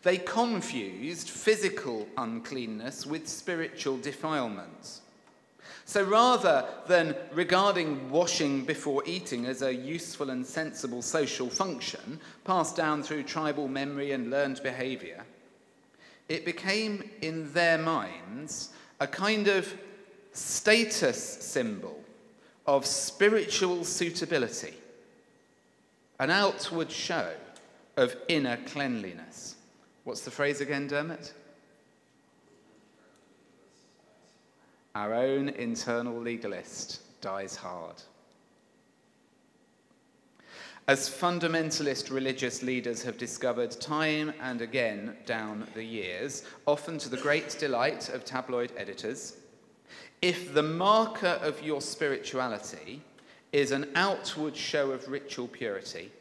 They 0.02 0.18
confused 0.18 1.30
physical 1.30 2.08
uncleanness 2.18 3.06
with 3.06 3.28
spiritual 3.28 3.98
defilements. 3.98 5.02
So 5.90 6.04
rather 6.04 6.68
than 6.86 7.16
regarding 7.34 8.12
washing 8.12 8.64
before 8.64 9.02
eating 9.08 9.48
as 9.48 9.64
a 9.64 9.74
useful 9.74 10.30
and 10.30 10.46
sensible 10.46 11.02
social 11.02 11.50
function 11.50 12.20
passed 12.44 12.76
down 12.76 13.02
through 13.02 13.24
tribal 13.24 13.68
memory 13.68 14.12
and 14.12 14.30
learned 14.30 14.62
behavior, 14.62 15.26
it 16.28 16.46
became 16.46 17.10
in 17.24 17.52
their 17.54 17.80
minds 17.80 18.70
a 19.00 19.08
kind 19.08 19.48
of 19.48 19.74
status 20.32 21.24
symbol 21.24 22.00
of 22.68 22.86
spiritual 22.86 23.84
suitability, 23.84 24.76
an 26.20 26.30
outward 26.30 26.92
show 26.92 27.34
of 27.98 28.16
inner 28.28 28.60
cleanliness. 28.68 29.56
What's 30.04 30.22
the 30.22 30.30
phrase 30.30 30.62
again, 30.62 30.86
Dermot? 30.86 31.34
Our 34.96 35.14
own 35.14 35.50
internal 35.50 36.20
legalist 36.20 37.22
dies 37.22 37.56
hard. 37.56 38.02
As 40.88 41.08
fundamentalist 41.08 42.10
religious 42.12 42.64
leaders 42.64 43.04
have 43.04 43.20
discovered 43.20 43.70
time 43.80 44.34
and 44.42 44.62
again 44.62 45.16
down 45.28 45.68
the 45.76 45.84
years, 45.84 46.44
often 46.66 46.98
to 46.98 47.10
the 47.10 47.18
great 47.18 47.56
delight 47.60 48.10
of 48.10 48.26
tabloid 48.26 48.72
editors, 48.76 49.38
if 50.24 50.52
the 50.54 50.64
marker 50.64 51.40
of 51.44 51.62
your 51.62 51.82
spirituality 51.82 53.04
is 53.52 53.72
an 53.72 53.90
outward 53.94 54.56
show 54.58 54.90
of 54.90 55.08
ritual 55.08 55.48
purity, 55.48 56.12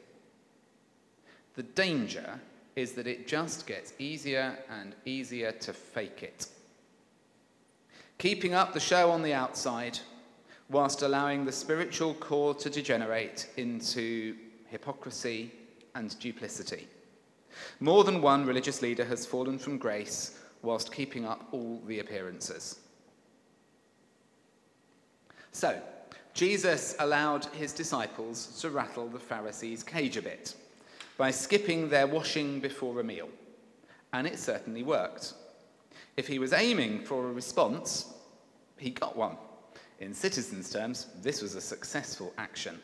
the 1.56 1.62
danger 1.62 2.38
is 2.76 2.92
that 2.92 3.06
it 3.06 3.26
just 3.26 3.66
gets 3.66 3.94
easier 3.98 4.58
and 4.70 4.94
easier 5.06 5.52
to 5.52 5.72
fake 5.72 6.22
it 6.22 6.46
keeping 8.18 8.52
up 8.52 8.72
the 8.72 8.80
show 8.80 9.10
on 9.10 9.22
the 9.22 9.32
outside 9.32 9.98
whilst 10.68 11.02
allowing 11.02 11.44
the 11.44 11.52
spiritual 11.52 12.14
core 12.14 12.54
to 12.54 12.68
degenerate 12.68 13.48
into 13.56 14.37
hypocrisy 14.66 15.50
and 15.94 16.18
duplicity. 16.18 16.87
More 17.80 18.04
than 18.04 18.20
one 18.20 18.44
religious 18.44 18.82
leader 18.82 19.04
has 19.04 19.25
fallen 19.25 19.58
from 19.58 19.78
grace 19.78 20.38
whilst 20.62 20.92
keeping 20.92 21.25
up 21.25 21.48
all 21.52 21.80
the 21.87 22.00
appearances. 22.00 22.80
So, 25.52 25.80
Jesus 26.34 26.94
allowed 27.00 27.46
his 27.46 27.72
disciples 27.72 28.60
to 28.60 28.70
rattle 28.70 29.08
the 29.08 29.18
Pharisees' 29.18 29.82
cage 29.82 30.16
a 30.16 30.22
bit 30.22 30.54
by 31.16 31.30
skipping 31.30 31.88
their 31.88 32.06
washing 32.06 32.60
before 32.60 33.00
a 33.00 33.04
meal. 33.04 33.28
And 34.12 34.26
it 34.26 34.38
certainly 34.38 34.82
worked. 34.82 35.34
If 36.18 36.26
he 36.26 36.40
was 36.40 36.52
aiming 36.52 37.04
for 37.04 37.28
a 37.28 37.32
response, 37.32 38.12
he 38.76 38.90
got 38.90 39.16
one. 39.16 39.37
In 40.00 40.12
citizens' 40.12 40.68
terms, 40.68 41.06
this 41.22 41.40
was 41.40 41.54
a 41.54 41.60
successful 41.60 42.34
action. 42.37 42.76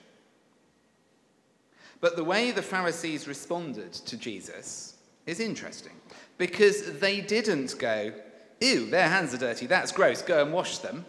But 2.00 2.14
the 2.14 2.22
way 2.22 2.52
the 2.52 2.62
Pharisees 2.62 3.26
responded 3.26 3.92
to 3.92 4.16
Jesus 4.16 4.98
is 5.26 5.40
interesting 5.40 5.94
because 6.38 7.00
they 7.00 7.20
didn't 7.20 7.76
go, 7.76 8.12
Ew, 8.60 8.88
their 8.88 9.08
hands 9.08 9.34
are 9.34 9.38
dirty, 9.38 9.66
that's 9.66 9.90
gross, 9.90 10.22
go 10.22 10.40
and 10.40 10.52
wash 10.52 10.78
them. 10.78 11.04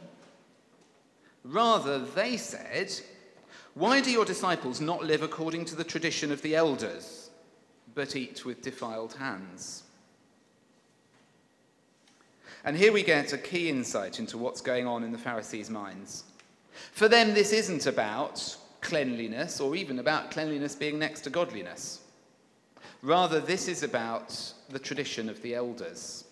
Rather, 1.43 1.99
they 1.99 2.37
said, 2.37 2.91
Why 3.75 4.01
do 4.01 4.09
your 4.09 4.25
disciples 4.25 4.81
not 4.81 5.03
live 5.03 5.21
according 5.21 5.65
to 5.65 5.75
the 5.75 5.83
tradition 5.83 6.31
of 6.31 6.41
the 6.41 6.55
elders, 6.55 7.29
but 7.93 8.15
eat 8.15 8.45
with 8.45 8.63
defiled 8.63 9.13
hands? 9.13 9.83
And 12.65 12.75
here 12.75 12.91
we 12.91 13.03
get 13.03 13.31
a 13.31 13.37
key 13.37 13.69
insight 13.69 14.19
into 14.19 14.39
what's 14.39 14.59
going 14.59 14.87
on 14.87 15.03
in 15.03 15.11
the 15.11 15.19
Pharisees' 15.19 15.69
minds. 15.69 16.23
For 16.93 17.07
them, 17.07 17.35
this 17.35 17.53
isn't 17.53 17.85
about 17.85 18.57
cleanliness 18.81 19.59
or 19.59 19.75
even 19.75 19.99
about 19.99 20.31
cleanliness 20.31 20.75
being 20.75 20.97
next 20.97 21.21
to 21.21 21.29
godliness. 21.29 22.01
Rather, 23.03 23.39
this 23.39 23.67
is 23.67 23.83
about 23.83 24.51
the 24.69 24.79
tradition 24.79 25.29
of 25.29 25.39
the 25.43 25.53
elders. 25.53 26.25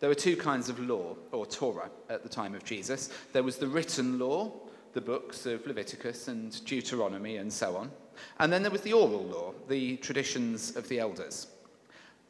There 0.00 0.08
were 0.08 0.14
two 0.14 0.36
kinds 0.36 0.70
of 0.70 0.80
law, 0.80 1.14
or 1.30 1.44
Torah, 1.44 1.90
at 2.08 2.22
the 2.22 2.28
time 2.28 2.54
of 2.54 2.64
Jesus. 2.64 3.10
There 3.34 3.42
was 3.42 3.58
the 3.58 3.68
written 3.68 4.18
law, 4.18 4.50
the 4.94 5.00
books 5.02 5.44
of 5.44 5.66
Leviticus 5.66 6.28
and 6.28 6.64
Deuteronomy 6.64 7.36
and 7.36 7.52
so 7.52 7.76
on. 7.76 7.90
And 8.38 8.50
then 8.50 8.62
there 8.62 8.70
was 8.70 8.80
the 8.80 8.94
oral 8.94 9.24
law, 9.24 9.52
the 9.68 9.98
traditions 9.98 10.74
of 10.74 10.88
the 10.88 11.00
elders. 11.00 11.48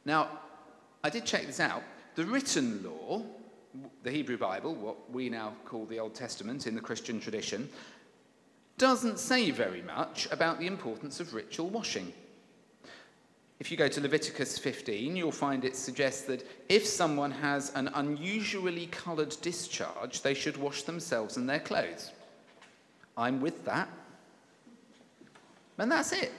Now, 0.04 0.40
I 1.04 1.10
did 1.10 1.24
check 1.24 1.46
this 1.46 1.60
out. 1.60 1.82
The 2.14 2.24
written 2.24 2.84
law, 2.84 3.22
the 4.02 4.10
Hebrew 4.10 4.38
Bible, 4.38 4.74
what 4.74 5.10
we 5.10 5.28
now 5.28 5.54
call 5.64 5.86
the 5.86 5.98
Old 5.98 6.14
Testament 6.14 6.66
in 6.66 6.74
the 6.74 6.80
Christian 6.80 7.18
tradition, 7.18 7.68
doesn't 8.78 9.18
say 9.18 9.50
very 9.50 9.82
much 9.82 10.28
about 10.30 10.58
the 10.58 10.66
importance 10.66 11.20
of 11.20 11.34
ritual 11.34 11.70
washing. 11.70 12.12
If 13.60 13.70
you 13.70 13.76
go 13.76 13.86
to 13.86 14.00
Leviticus 14.00 14.58
15, 14.58 15.14
you'll 15.14 15.30
find 15.30 15.64
it 15.64 15.76
suggests 15.76 16.22
that 16.22 16.44
if 16.68 16.84
someone 16.84 17.30
has 17.30 17.72
an 17.74 17.88
unusually 17.94 18.86
coloured 18.86 19.36
discharge, 19.40 20.22
they 20.22 20.34
should 20.34 20.56
wash 20.56 20.82
themselves 20.82 21.36
and 21.36 21.48
their 21.48 21.60
clothes. 21.60 22.10
I'm 23.16 23.40
with 23.40 23.64
that. 23.64 23.88
And 25.78 25.90
that's 25.90 26.12
it. 26.12 26.32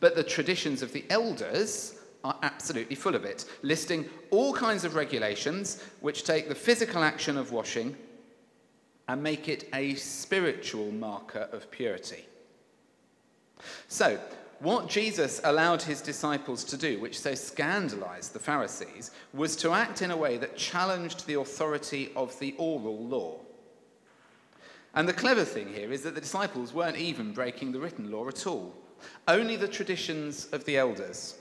But 0.00 0.16
the 0.16 0.24
traditions 0.24 0.82
of 0.82 0.92
the 0.92 1.04
elders 1.10 1.99
are 2.24 2.36
absolutely 2.42 2.96
full 2.96 3.14
of 3.14 3.24
it, 3.24 3.44
listing 3.62 4.08
all 4.30 4.52
kinds 4.52 4.84
of 4.84 4.94
regulations 4.94 5.82
which 6.00 6.24
take 6.24 6.48
the 6.48 6.54
physical 6.54 7.02
action 7.02 7.36
of 7.36 7.52
washing 7.52 7.96
and 9.08 9.22
make 9.22 9.48
it 9.48 9.68
a 9.74 9.94
spiritual 9.94 10.90
marker 10.92 11.48
of 11.52 11.70
purity. 11.70 12.24
So, 13.88 14.18
what 14.60 14.88
Jesus 14.88 15.40
allowed 15.44 15.80
his 15.82 16.02
disciples 16.02 16.64
to 16.64 16.76
do, 16.76 17.00
which 17.00 17.18
so 17.18 17.34
scandalized 17.34 18.34
the 18.34 18.38
Pharisees, 18.38 19.10
was 19.32 19.56
to 19.56 19.72
act 19.72 20.02
in 20.02 20.10
a 20.10 20.16
way 20.16 20.36
that 20.36 20.56
challenged 20.56 21.26
the 21.26 21.40
authority 21.40 22.12
of 22.14 22.38
the 22.38 22.54
oral 22.58 23.06
law. 23.06 23.40
And 24.94 25.08
the 25.08 25.14
clever 25.14 25.44
thing 25.44 25.72
here 25.72 25.92
is 25.92 26.02
that 26.02 26.14
the 26.14 26.20
disciples 26.20 26.74
weren't 26.74 26.98
even 26.98 27.32
breaking 27.32 27.72
the 27.72 27.80
written 27.80 28.10
law 28.10 28.28
at 28.28 28.46
all, 28.46 28.74
only 29.26 29.56
the 29.56 29.68
traditions 29.68 30.46
of 30.52 30.64
the 30.66 30.76
elders 30.76 31.36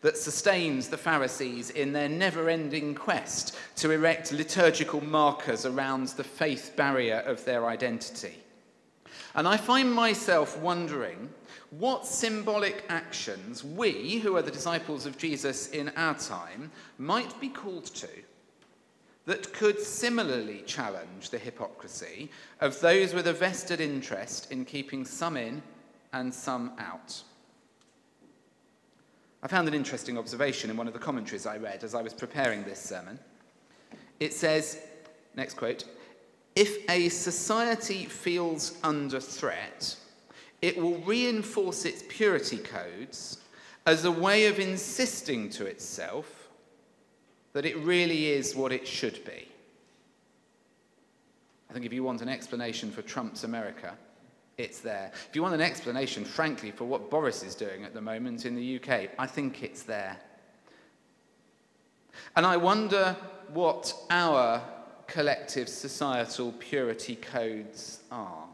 that 0.00 0.16
sustains 0.16 0.88
the 0.88 0.96
Pharisees 0.96 1.70
in 1.70 1.92
their 1.92 2.08
never 2.08 2.48
ending 2.48 2.94
quest 2.94 3.56
to 3.76 3.90
erect 3.90 4.32
liturgical 4.32 5.02
markers 5.04 5.66
around 5.66 6.08
the 6.08 6.24
faith 6.24 6.72
barrier 6.76 7.22
of 7.26 7.44
their 7.44 7.66
identity. 7.66 8.34
And 9.34 9.46
I 9.46 9.56
find 9.56 9.92
myself 9.92 10.58
wondering 10.58 11.28
what 11.70 12.06
symbolic 12.06 12.84
actions 12.88 13.62
we, 13.62 14.18
who 14.18 14.36
are 14.36 14.42
the 14.42 14.50
disciples 14.50 15.06
of 15.06 15.18
Jesus 15.18 15.68
in 15.70 15.90
our 15.90 16.14
time, 16.14 16.70
might 16.96 17.38
be 17.40 17.48
called 17.48 17.86
to 17.86 18.08
that 19.26 19.52
could 19.52 19.78
similarly 19.78 20.62
challenge 20.64 21.28
the 21.28 21.38
hypocrisy 21.38 22.30
of 22.60 22.80
those 22.80 23.12
with 23.12 23.26
a 23.26 23.32
vested 23.32 23.78
interest 23.78 24.50
in 24.50 24.64
keeping 24.64 25.04
some 25.04 25.36
in 25.36 25.62
and 26.14 26.32
some 26.32 26.72
out. 26.78 27.22
I 29.42 29.46
found 29.46 29.68
an 29.68 29.74
interesting 29.74 30.18
observation 30.18 30.70
in 30.70 30.76
one 30.76 30.88
of 30.88 30.92
the 30.92 30.98
commentaries 30.98 31.46
I 31.46 31.58
read 31.58 31.84
as 31.84 31.94
I 31.94 32.02
was 32.02 32.12
preparing 32.12 32.64
this 32.64 32.80
sermon. 32.80 33.18
It 34.18 34.34
says, 34.34 34.80
next 35.36 35.54
quote, 35.54 35.84
if 36.56 36.88
a 36.90 37.08
society 37.08 38.04
feels 38.06 38.76
under 38.82 39.20
threat, 39.20 39.94
it 40.60 40.76
will 40.76 40.98
reinforce 40.98 41.84
its 41.84 42.02
purity 42.08 42.58
codes 42.58 43.38
as 43.86 44.04
a 44.04 44.10
way 44.10 44.46
of 44.46 44.58
insisting 44.58 45.48
to 45.50 45.66
itself 45.66 46.48
that 47.52 47.64
it 47.64 47.76
really 47.78 48.26
is 48.26 48.56
what 48.56 48.72
it 48.72 48.86
should 48.86 49.24
be. 49.24 49.48
I 51.70 51.72
think 51.72 51.86
if 51.86 51.92
you 51.92 52.02
want 52.02 52.22
an 52.22 52.28
explanation 52.28 52.90
for 52.90 53.02
Trump's 53.02 53.44
America, 53.44 53.96
it's 54.58 54.80
there. 54.80 55.12
If 55.28 55.36
you 55.36 55.42
want 55.42 55.54
an 55.54 55.60
explanation, 55.60 56.24
frankly, 56.24 56.72
for 56.72 56.84
what 56.84 57.10
Boris 57.10 57.44
is 57.44 57.54
doing 57.54 57.84
at 57.84 57.94
the 57.94 58.00
moment 58.00 58.44
in 58.44 58.56
the 58.56 58.76
UK, 58.76 59.10
I 59.18 59.26
think 59.26 59.62
it's 59.62 59.84
there. 59.84 60.18
And 62.34 62.44
I 62.44 62.56
wonder 62.56 63.16
what 63.52 63.94
our 64.10 64.60
collective 65.06 65.68
societal 65.68 66.52
purity 66.58 67.14
codes 67.16 68.00
are. 68.10 68.44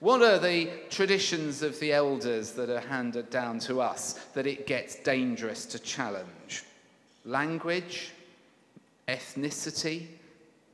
What 0.00 0.22
are 0.22 0.38
the 0.38 0.70
traditions 0.90 1.62
of 1.62 1.80
the 1.80 1.92
elders 1.92 2.52
that 2.52 2.68
are 2.68 2.80
handed 2.80 3.30
down 3.30 3.58
to 3.60 3.80
us 3.80 4.14
that 4.34 4.46
it 4.46 4.66
gets 4.66 4.96
dangerous 4.96 5.64
to 5.66 5.78
challenge? 5.78 6.64
Language, 7.24 8.12
ethnicity, 9.08 10.06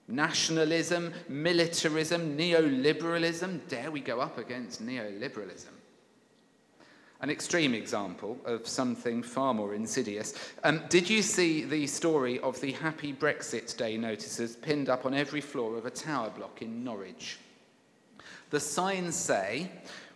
nationalism, 0.09 1.13
militarism, 1.29 2.37
neoliberalism. 2.37 3.61
Dare 3.69 3.91
we 3.91 4.01
go 4.01 4.21
up 4.21 4.39
against 4.39 4.85
neoliberalism? 4.85 5.69
An 7.21 7.31
extreme 7.31 7.75
example 7.75 8.39
of 8.45 8.67
something 8.69 9.25
far 9.25 9.53
more 9.53 9.75
insidious. 9.75 10.35
Um, 10.63 10.83
did 10.89 11.11
you 11.11 11.21
see 11.21 11.65
the 11.65 11.87
story 11.87 12.39
of 12.41 12.61
the 12.61 12.73
Happy 12.73 13.13
Brexit 13.13 13.77
Day 13.77 13.97
notices 13.97 14.55
pinned 14.55 14.89
up 14.89 15.05
on 15.05 15.15
every 15.15 15.41
floor 15.41 15.77
of 15.77 15.85
a 15.85 15.91
tower 15.91 16.31
block 16.31 16.63
in 16.63 16.85
Norwich? 16.85 17.39
The 18.51 18.61
signs 18.61 19.17
say, 19.17 19.69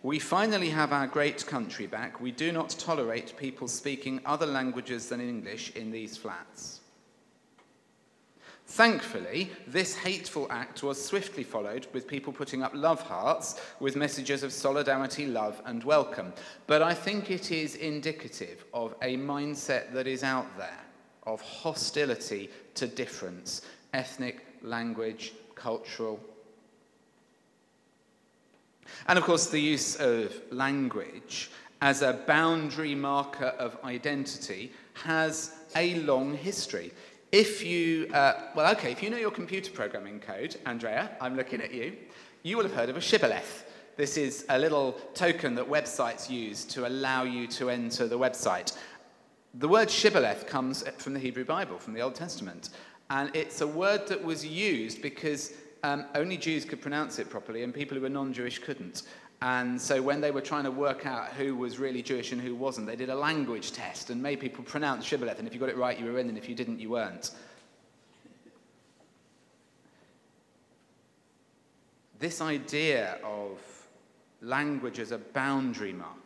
We 0.05 0.20
finally 0.20 0.70
have 0.70 0.92
our 0.92 1.09
great 1.09 1.44
country 1.44 1.88
back. 1.88 2.20
We 2.20 2.31
do 2.31 2.52
not 2.52 2.70
tolerate 2.70 3.37
people 3.37 3.66
speaking 3.66 4.20
other 4.24 4.46
languages 4.46 5.09
than 5.09 5.20
English 5.20 5.74
in 5.74 5.90
these 5.90 6.16
flats. 6.16 6.82
Thankfully, 8.73 9.51
this 9.67 9.95
hateful 9.95 10.47
act 10.49 10.83
was 10.83 11.05
swiftly 11.05 11.45
followed 11.45 11.87
with 11.93 12.09
people 12.09 12.33
putting 12.33 12.63
up 12.63 12.73
love 12.75 13.03
hearts 13.03 13.61
with 13.81 13.97
messages 13.97 14.43
of 14.43 14.51
solidarity, 14.51 15.27
love, 15.27 15.61
and 15.67 15.85
welcome. 15.85 16.33
But 16.67 16.81
I 16.81 16.95
think 16.95 17.31
it 17.31 17.53
is 17.53 17.75
indicative 17.75 18.65
of 18.73 18.95
a 19.03 19.19
mindset 19.19 19.93
that 19.93 20.07
is 20.07 20.23
out 20.23 20.47
there 20.57 20.81
of 21.25 21.43
hostility 21.43 22.49
to 22.77 22.87
difference 22.87 23.61
ethnic, 23.93 24.47
language, 24.63 25.35
cultural, 25.55 26.19
and 29.07 29.19
of 29.19 29.25
course, 29.25 29.49
the 29.51 29.61
use 29.61 29.97
of 29.97 30.35
language 30.51 31.51
as 31.83 32.01
a 32.01 32.15
boundary 32.27 32.95
marker 32.95 33.53
of 33.59 33.77
identity 33.85 34.73
has 34.95 35.57
a 35.77 35.95
long 35.97 36.35
history. 36.35 36.93
If 37.33 37.64
you, 37.64 38.09
uh, 38.12 38.35
well, 38.55 38.71
okay, 38.73 38.92
if 38.92 39.03
you 39.03 39.09
know 39.09 39.16
your 39.16 39.31
computer 39.31 39.71
programming 39.71 40.21
code, 40.21 40.57
Andrea, 40.66 41.16
I'm 41.18 41.35
looking 41.35 41.62
at 41.62 41.73
you, 41.73 41.95
you 42.42 42.59
will 42.59 42.64
have 42.64 42.75
heard 42.75 42.90
of 42.90 42.97
a 42.99 43.01
shibboleth. 43.01 43.64
This 43.97 44.18
is 44.18 44.45
a 44.51 44.59
little 44.59 45.01
token 45.14 45.55
that 45.55 45.66
websites 45.66 46.29
use 46.29 46.66
to 46.66 46.87
allow 46.87 47.23
you 47.23 47.47
to 47.47 47.71
enter 47.71 48.07
the 48.07 48.18
website. 48.18 48.77
The 49.55 49.66
word 49.66 49.90
shibboleth 49.90 50.47
comes 50.47 50.87
from 50.99 51.14
the 51.14 51.21
Hebrew 51.21 51.47
Bible, 51.47 51.79
from 51.79 51.95
the 51.95 52.03
Old 52.03 52.14
Testament, 52.14 52.68
and 53.09 53.35
it's 53.35 53.62
a 53.62 53.66
word 53.66 54.07
that 54.09 54.23
was 54.23 54.45
used 54.45 55.01
because 55.01 55.55
um, 55.85 56.05
only 56.14 56.37
Jews 56.37 56.66
could 56.66 56.83
pronounce 56.83 57.18
it 57.18 57.31
properly, 57.31 57.62
and 57.62 57.73
people 57.73 57.97
who 57.97 58.03
were 58.03 58.11
non 58.11 58.35
Jewish 58.35 58.59
couldn't. 58.59 59.05
And 59.44 59.81
so 59.81 60.00
when 60.00 60.20
they 60.20 60.31
were 60.31 60.40
trying 60.40 60.62
to 60.64 60.70
work 60.70 61.05
out 61.05 61.31
who 61.31 61.57
was 61.57 61.81
really 61.81 62.00
Jewish 62.00 62.31
and 62.31 62.40
who 62.40 62.55
wasn't, 62.55 62.87
they 62.87 62.94
did 62.94 63.11
a 63.11 63.14
language 63.16 63.72
test 63.72 64.09
and 64.11 64.22
made 64.22 64.38
people 64.38 64.62
pronounce 64.62 65.05
shibboleth. 65.05 65.40
And 65.40 65.48
if 65.48 65.52
you 65.52 65.59
got 65.59 65.68
it 65.68 65.76
right, 65.76 65.98
you 65.98 66.05
were 66.07 66.20
in, 66.20 66.28
and 66.28 66.38
if 66.38 66.48
you 66.48 66.55
didn't, 66.55 66.78
you 66.78 66.90
weren't. 66.90 67.33
This 72.20 72.40
idea 72.40 73.18
of 73.24 73.59
language 74.40 75.00
as 75.00 75.11
a 75.11 75.18
boundary 75.18 75.92
marker, 75.92 76.20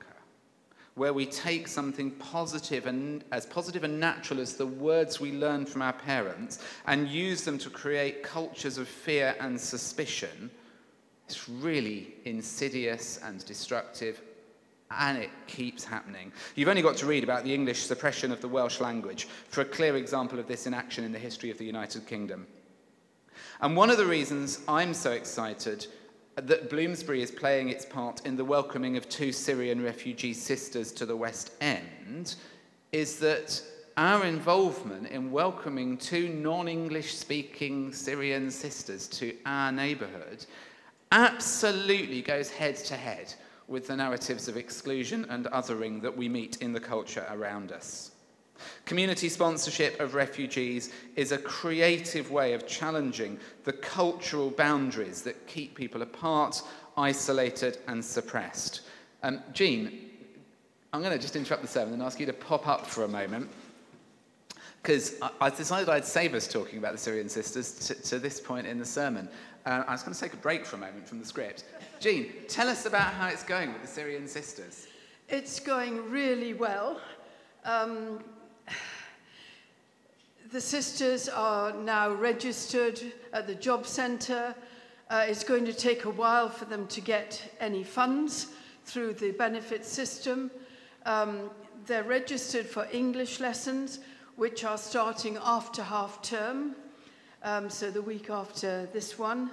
where 0.94 1.14
we 1.14 1.24
take 1.24 1.68
something 1.68 2.10
positive 2.10 2.84
and 2.84 3.24
as 3.32 3.46
positive 3.46 3.82
and 3.82 3.98
natural 3.98 4.40
as 4.40 4.56
the 4.56 4.66
words 4.66 5.20
we 5.20 5.32
learn 5.32 5.64
from 5.64 5.80
our 5.80 5.94
parents 5.94 6.58
and 6.86 7.08
use 7.08 7.44
them 7.44 7.56
to 7.56 7.70
create 7.70 8.22
cultures 8.22 8.76
of 8.76 8.86
fear 8.86 9.34
and 9.40 9.58
suspicion, 9.58 10.50
it's 11.26 11.48
really 11.48 12.14
insidious 12.24 13.18
and 13.24 13.44
destructive 13.44 14.20
And 14.92 15.18
it 15.18 15.30
keeps 15.48 15.84
happening. 15.84 16.30
You've 16.54 16.68
only 16.68 16.82
got 16.82 16.96
to 16.98 17.06
read 17.06 17.24
about 17.24 17.42
the 17.42 17.52
English 17.52 17.82
suppression 17.82 18.30
of 18.30 18.40
the 18.40 18.46
Welsh 18.46 18.80
language 18.80 19.26
for 19.48 19.62
a 19.62 19.64
clear 19.64 19.96
example 19.96 20.38
of 20.38 20.46
this 20.46 20.68
in 20.68 20.74
action 20.74 21.02
in 21.02 21.10
the 21.10 21.18
history 21.18 21.50
of 21.50 21.58
the 21.58 21.64
United 21.64 22.06
Kingdom. 22.06 22.46
And 23.60 23.76
one 23.76 23.90
of 23.90 23.96
the 23.96 24.06
reasons 24.06 24.60
I'm 24.68 24.94
so 24.94 25.10
excited 25.10 25.88
that 26.36 26.70
Bloomsbury 26.70 27.20
is 27.20 27.32
playing 27.32 27.70
its 27.70 27.84
part 27.84 28.24
in 28.24 28.36
the 28.36 28.44
welcoming 28.44 28.96
of 28.96 29.08
two 29.08 29.32
Syrian 29.32 29.82
refugee 29.82 30.34
sisters 30.34 30.92
to 30.92 31.06
the 31.06 31.16
West 31.16 31.50
End 31.60 32.36
is 32.92 33.18
that 33.18 33.60
our 33.96 34.24
involvement 34.24 35.08
in 35.08 35.32
welcoming 35.32 35.96
two 35.96 36.28
non 36.28 36.68
English 36.68 37.14
speaking 37.14 37.92
Syrian 37.92 38.50
sisters 38.50 39.08
to 39.08 39.34
our 39.46 39.72
neighbourhood 39.72 40.46
absolutely 41.12 42.22
goes 42.22 42.50
head 42.50 42.76
to 42.76 42.96
head 42.96 43.32
with 43.68 43.86
the 43.88 43.96
narratives 43.96 44.48
of 44.48 44.56
exclusion 44.56 45.26
and 45.28 45.46
othering 45.46 46.00
that 46.02 46.16
we 46.16 46.28
meet 46.28 46.56
in 46.58 46.72
the 46.72 46.80
culture 46.80 47.26
around 47.30 47.72
us. 47.72 48.12
Community 48.84 49.28
sponsorship 49.28 50.00
of 50.00 50.14
refugees 50.14 50.90
is 51.14 51.32
a 51.32 51.38
creative 51.38 52.30
way 52.30 52.54
of 52.54 52.66
challenging 52.66 53.38
the 53.64 53.72
cultural 53.72 54.50
boundaries 54.50 55.22
that 55.22 55.46
keep 55.46 55.74
people 55.74 56.02
apart, 56.02 56.62
isolated, 56.96 57.78
and 57.88 58.02
suppressed. 58.02 58.82
Um, 59.22 59.42
Jean, 59.52 60.10
I'm 60.92 61.02
going 61.02 61.12
to 61.12 61.18
just 61.18 61.36
interrupt 61.36 61.62
the 61.62 61.68
sermon 61.68 61.94
and 61.94 62.02
ask 62.02 62.18
you 62.18 62.26
to 62.26 62.32
pop 62.32 62.66
up 62.66 62.86
for 62.86 63.04
a 63.04 63.08
moment 63.08 63.50
because 64.80 65.20
I, 65.20 65.30
I, 65.40 65.50
decided 65.50 65.88
I'd 65.88 66.04
save 66.04 66.32
us 66.32 66.46
talking 66.46 66.78
about 66.78 66.92
the 66.92 66.98
Syrian 66.98 67.28
sisters 67.28 67.72
to, 67.88 67.94
to 68.02 68.18
this 68.20 68.40
point 68.40 68.68
in 68.68 68.78
the 68.78 68.84
sermon. 68.84 69.28
Uh, 69.66 69.82
I 69.88 69.90
was 69.90 70.04
going 70.04 70.14
to 70.14 70.20
take 70.20 70.32
a 70.32 70.36
break 70.36 70.64
for 70.64 70.76
a 70.76 70.78
moment 70.78 71.08
from 71.08 71.18
the 71.18 71.24
script. 71.24 71.64
Jean, 71.98 72.32
tell 72.46 72.68
us 72.68 72.86
about 72.86 73.12
how 73.14 73.26
it's 73.26 73.42
going 73.42 73.72
with 73.72 73.82
the 73.82 73.88
Syrian 73.88 74.28
sisters. 74.28 74.86
It's 75.28 75.58
going 75.58 76.08
really 76.08 76.54
well. 76.54 77.00
Um, 77.64 78.20
the 80.52 80.60
sisters 80.60 81.28
are 81.28 81.72
now 81.72 82.12
registered 82.12 83.00
at 83.32 83.48
the 83.48 83.56
job 83.56 83.88
centre. 83.88 84.54
Uh, 85.10 85.24
it's 85.26 85.42
going 85.42 85.64
to 85.64 85.72
take 85.72 86.04
a 86.04 86.10
while 86.10 86.48
for 86.48 86.66
them 86.66 86.86
to 86.86 87.00
get 87.00 87.52
any 87.58 87.82
funds 87.82 88.52
through 88.84 89.14
the 89.14 89.32
benefit 89.32 89.84
system. 89.84 90.48
Um, 91.06 91.50
they're 91.86 92.04
registered 92.04 92.66
for 92.66 92.86
English 92.92 93.40
lessons, 93.40 93.98
which 94.36 94.62
are 94.62 94.78
starting 94.78 95.36
after 95.42 95.82
half 95.82 96.22
term, 96.22 96.76
um, 97.46 97.70
so 97.70 97.92
the 97.92 98.02
week 98.02 98.28
after 98.28 98.86
this 98.92 99.18
one. 99.18 99.52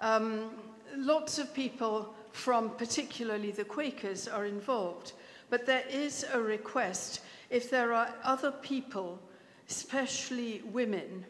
Um, 0.00 0.50
lots 0.96 1.38
of 1.38 1.52
people 1.52 2.14
from 2.32 2.70
particularly 2.70 3.50
the 3.50 3.64
Quakers 3.64 4.26
are 4.26 4.46
involved, 4.46 5.12
but 5.50 5.66
there 5.66 5.84
is 5.90 6.24
a 6.32 6.40
request 6.40 7.20
if 7.50 7.70
there 7.70 7.92
are 7.92 8.12
other 8.24 8.50
people, 8.50 9.20
especially 9.68 10.62
women, 10.72 11.26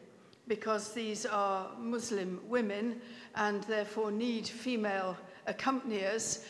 because 0.47 0.93
these 0.93 1.27
are 1.27 1.71
Muslim 1.77 2.41
women 2.49 3.01
and 3.35 3.65
therefore 3.65 4.13
need 4.13 4.47
female 4.47 5.17
accompaniers, 5.49 6.47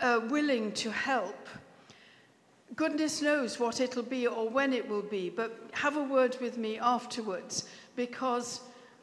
uh, 0.00 0.20
willing 0.28 0.70
to 0.72 0.92
help. 0.92 1.48
Goodness 2.76 3.20
knows 3.20 3.58
what 3.58 3.80
it'll 3.80 4.04
be 4.04 4.28
or 4.28 4.48
when 4.48 4.72
it 4.72 4.88
will 4.88 5.02
be, 5.02 5.28
but 5.28 5.70
have 5.72 5.96
a 5.96 6.02
word 6.04 6.36
with 6.40 6.56
me 6.56 6.78
afterwards 6.78 7.68
because 7.96 8.60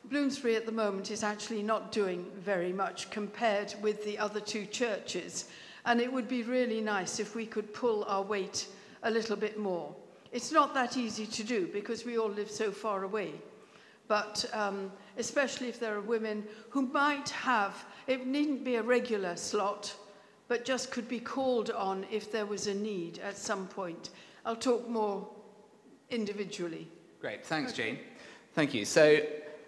Bloomsbury 0.10 0.56
at 0.56 0.66
the 0.66 0.72
moment 0.72 1.12
is 1.12 1.24
actually 1.24 1.62
not 1.62 1.92
doing 1.92 2.26
very 2.38 2.74
much 2.74 3.10
compared 3.12 3.76
with 3.82 4.04
the 4.04 4.18
other 4.18 4.40
two 4.40 4.66
churches. 4.66 5.46
And 5.86 6.02
it 6.02 6.12
would 6.12 6.28
be 6.28 6.44
really 6.44 6.82
nice 6.82 7.20
if 7.20 7.36
we 7.36 7.46
could 7.46 7.74
pull 7.74 8.04
our 8.06 8.24
weight 8.24 8.68
a 9.04 9.12
little 9.12 9.36
bit 9.36 9.60
more. 9.60 9.96
It's 10.32 10.52
not 10.52 10.74
that 10.74 10.98
easy 10.98 11.26
to 11.26 11.44
do 11.44 11.68
because 11.68 12.06
we 12.06 12.18
all 12.18 12.30
live 12.30 12.50
so 12.50 12.72
far 12.72 13.04
away. 13.04 13.34
But 14.08 14.50
um, 14.54 14.92
especially 15.18 15.70
if 15.70 15.80
there 15.80 15.96
are 15.96 16.02
women 16.02 16.44
who 16.70 16.84
might 16.84 17.30
have, 17.30 17.86
it 18.08 18.26
needn't 18.26 18.64
be 18.64 18.76
a 18.76 18.84
regular 18.84 19.36
slot, 19.36 19.96
but 20.48 20.66
just 20.66 20.92
could 20.92 21.08
be 21.08 21.20
called 21.20 21.70
on 21.72 22.06
if 22.12 22.32
there 22.32 22.48
was 22.48 22.66
a 22.68 22.74
need 22.74 23.20
at 23.20 23.38
some 23.38 23.68
point. 23.68 24.10
I'll 24.46 24.56
talk 24.56 24.90
more 24.90 25.28
individually. 26.10 26.88
Great, 27.22 27.46
thanks, 27.46 27.74
Jean. 27.74 28.00
Thank 28.56 28.74
you. 28.74 28.86
So, 28.86 29.22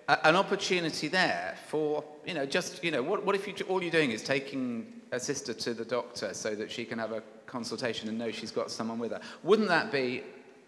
an 0.07 0.35
opportunity 0.35 1.07
there 1.07 1.55
for, 1.67 2.03
you 2.25 2.33
know, 2.33 2.45
just, 2.45 2.83
you 2.83 2.91
know, 2.91 3.01
what, 3.01 3.25
what 3.25 3.35
if 3.35 3.47
you, 3.47 3.53
all 3.67 3.81
you're 3.81 3.91
doing 3.91 4.11
is 4.11 4.23
taking 4.23 5.01
a 5.11 5.19
sister 5.19 5.53
to 5.53 5.73
the 5.73 5.85
doctor 5.85 6.33
so 6.33 6.55
that 6.55 6.71
she 6.71 6.85
can 6.85 6.99
have 6.99 7.11
a 7.11 7.21
consultation 7.45 8.09
and 8.09 8.17
know 8.17 8.31
she's 8.31 8.51
got 8.51 8.71
someone 8.71 8.99
with 8.99 9.11
her? 9.11 9.21
Wouldn't 9.43 9.69
that 9.69 9.91
be 9.91 10.23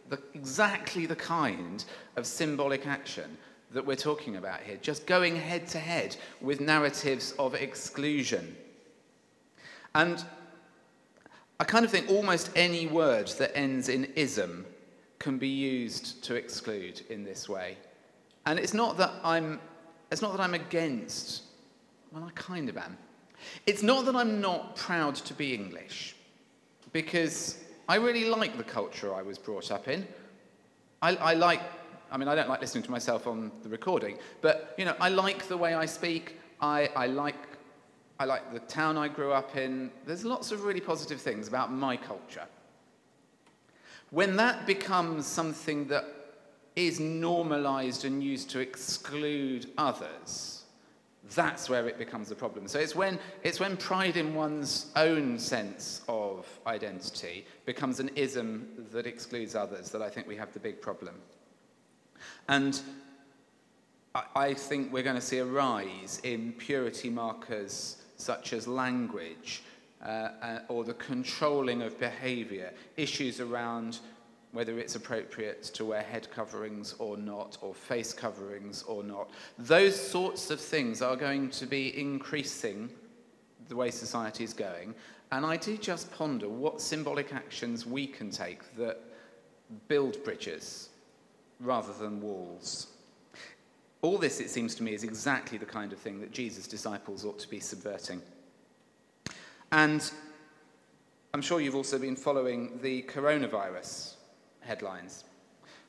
the, 0.10 0.20
exactly 0.34 1.06
the 1.06 1.16
kind 1.16 1.84
of 2.16 2.26
symbolic 2.26 2.86
action 2.88 3.38
that 3.74 3.86
we're 3.86 3.96
talking 3.96 4.36
about 4.38 4.62
here, 4.62 4.78
just 4.82 5.06
going 5.06 5.36
head 5.36 5.68
to 5.68 5.80
head 5.80 6.16
with 6.42 6.62
narratives 6.62 7.34
of 7.40 7.56
exclusion. 7.56 8.56
And 9.96 10.24
I 11.60 11.64
kind 11.64 11.84
of 11.84 11.92
think 11.92 12.10
almost 12.10 12.52
any 12.56 12.88
word 12.88 13.28
that 13.40 13.56
ends 13.58 13.90
in 13.90 14.06
ism 14.16 14.66
can 15.20 15.38
be 15.38 15.48
used 15.48 16.24
to 16.26 16.36
exclude 16.36 17.02
in 17.10 17.24
this 17.24 17.50
way. 17.50 17.78
And 18.46 18.60
it's 18.60 18.74
not 18.74 18.98
that 18.98 19.12
I'm, 19.24 19.60
it's 20.12 20.22
not 20.22 20.32
that 20.36 20.42
I'm 20.42 20.54
against, 20.54 21.44
well, 22.12 22.24
I 22.24 22.32
kind 22.32 22.70
of 22.70 22.78
am. 22.78 22.98
It's 23.66 23.84
not 23.84 24.06
that 24.06 24.16
I'm 24.16 24.42
not 24.42 24.76
proud 24.76 25.16
to 25.16 25.34
be 25.34 25.54
English, 25.54 26.16
because 26.92 27.58
I 27.90 27.96
really 27.96 28.26
like 28.26 28.58
the 28.58 28.64
culture 28.64 29.14
I 29.14 29.22
was 29.22 29.38
brought 29.38 29.72
up 29.72 29.88
in. 29.88 30.08
I, 31.02 31.16
I 31.16 31.34
like, 31.34 31.62
I 32.12 32.18
mean, 32.18 32.28
I 32.28 32.36
don't 32.36 32.48
like 32.50 32.62
listening 32.62 32.84
to 32.84 32.92
myself 32.92 33.28
on 33.28 33.52
the 33.64 33.70
recording, 33.70 34.18
but, 34.42 34.76
you 34.78 34.86
know, 34.86 34.96
I 35.00 35.10
like 35.10 35.48
the 35.48 35.58
way 35.58 35.74
I 35.74 35.86
speak. 35.86 36.38
I, 36.62 36.90
I 36.96 37.08
like 37.08 37.36
I 38.20 38.26
like 38.26 38.54
the 38.54 38.60
town 38.60 38.96
I 38.96 39.08
grew 39.08 39.32
up 39.34 39.56
in. 39.58 39.92
There's 40.06 40.24
lots 40.24 40.52
of 40.52 40.64
really 40.64 40.80
positive 40.80 41.20
things 41.20 41.48
about 41.48 41.74
my 41.74 41.98
culture. 41.98 42.46
When 44.12 44.36
that 44.38 44.68
becomes 44.68 45.26
something 45.26 45.88
that 45.88 46.06
is 46.76 47.00
normalized 47.00 48.06
and 48.06 48.24
used 48.24 48.50
to 48.52 48.60
exclude 48.60 49.68
others, 49.78 50.64
that's 51.36 51.70
where 51.70 51.88
it 51.88 51.98
becomes 51.98 52.32
a 52.32 52.36
problem. 52.36 52.68
So 52.68 52.80
it's 52.80 52.96
when, 52.96 53.18
it's 53.44 53.60
when 53.60 53.78
pride 53.78 54.18
in 54.18 54.36
one's 54.36 54.92
own 54.96 55.40
sense 55.40 56.02
of 56.08 56.48
identity 56.68 57.46
becomes 57.66 58.00
an 58.00 58.10
ism 58.16 58.68
that 58.92 59.08
excludes 59.08 59.56
others 59.56 59.90
that 59.92 60.02
I 60.02 60.10
think 60.10 60.28
we 60.28 60.36
have 60.36 60.52
the 60.54 60.60
big 60.60 60.82
problem. 60.82 61.16
And 62.50 62.80
I, 64.14 64.24
I 64.36 64.54
think 64.54 64.92
we're 64.92 65.04
going 65.04 65.16
to 65.16 65.22
see 65.22 65.40
a 65.40 65.46
rise 65.46 66.20
in 66.24 66.54
purity 66.54 67.10
markers 67.10 67.98
such 68.18 68.54
as 68.54 68.68
language 68.68 69.64
uh, 70.04 70.30
uh, 70.42 70.60
or 70.68 70.84
the 70.84 70.94
controlling 70.96 71.82
of 71.82 71.98
behavior, 72.00 72.74
issues 72.98 73.40
around 73.40 74.00
whether 74.54 74.78
it's 74.78 74.96
appropriate 74.96 75.64
to 75.64 75.84
wear 75.84 76.02
head 76.02 76.30
coverings 76.32 76.96
or 77.00 77.18
not, 77.18 77.58
or 77.62 77.74
face 77.74 78.14
coverings 78.14 78.84
or 78.84 79.04
not. 79.04 79.30
Those 79.58 80.00
sorts 80.00 80.52
of 80.52 80.62
things 80.62 81.02
are 81.02 81.16
going 81.16 81.50
to 81.50 81.66
be 81.66 82.00
increasing 82.00 82.90
the 83.68 83.76
way 83.76 83.90
society 83.90 84.44
is 84.44 84.54
going. 84.54 84.94
And 85.32 85.46
I 85.46 85.58
do 85.58 85.76
just 85.76 86.12
ponder 86.14 86.48
what 86.48 86.80
symbolic 86.80 87.34
actions 87.34 87.88
we 87.88 88.06
can 88.06 88.30
take 88.30 88.76
that 88.78 89.00
build 89.88 90.24
bridges 90.24 90.90
rather 91.60 91.94
than 91.94 92.22
walls. 92.22 92.88
All 94.04 94.20
this, 94.20 94.40
it 94.40 94.52
seems 94.52 94.76
to 94.76 94.84
me, 94.84 94.94
is 94.94 95.04
exactly 95.04 95.58
the 95.58 95.66
kind 95.66 95.92
of 95.92 95.98
thing 95.98 96.20
that 96.22 96.32
Jesus' 96.32 96.68
disciples 96.68 97.26
ought 97.26 97.40
to 97.40 97.50
be 97.50 97.60
subverting. 97.60 98.22
And 99.72 100.12
I'm 101.34 101.42
sure 101.42 101.60
you've 101.60 101.74
also 101.74 101.98
been 101.98 102.16
following 102.16 102.78
the 102.84 103.02
coronavirus 103.04 104.14
headlines. 104.66 105.24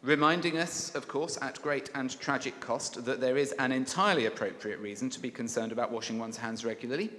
Reminding 0.02 0.58
us, 0.58 0.94
of 0.94 1.08
course, 1.08 1.38
at 1.40 1.62
great 1.62 1.90
and 1.94 2.18
tragic 2.20 2.60
cost, 2.60 3.04
that 3.06 3.20
there 3.20 3.38
is 3.38 3.52
an 3.52 3.72
entirely 3.72 4.26
appropriate 4.26 4.78
reason 4.80 5.08
to 5.10 5.20
be 5.20 5.30
concerned 5.30 5.72
about 5.72 5.90
washing 5.90 6.18
one's 6.18 6.36
hands 6.36 6.64
regularly, 6.64 7.10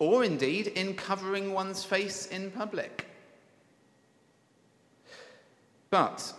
or 0.00 0.24
indeed 0.24 0.68
in 0.68 0.94
covering 0.94 1.52
one's 1.52 1.84
face 1.84 2.26
in 2.26 2.50
public. 2.50 3.06
But 5.90 6.32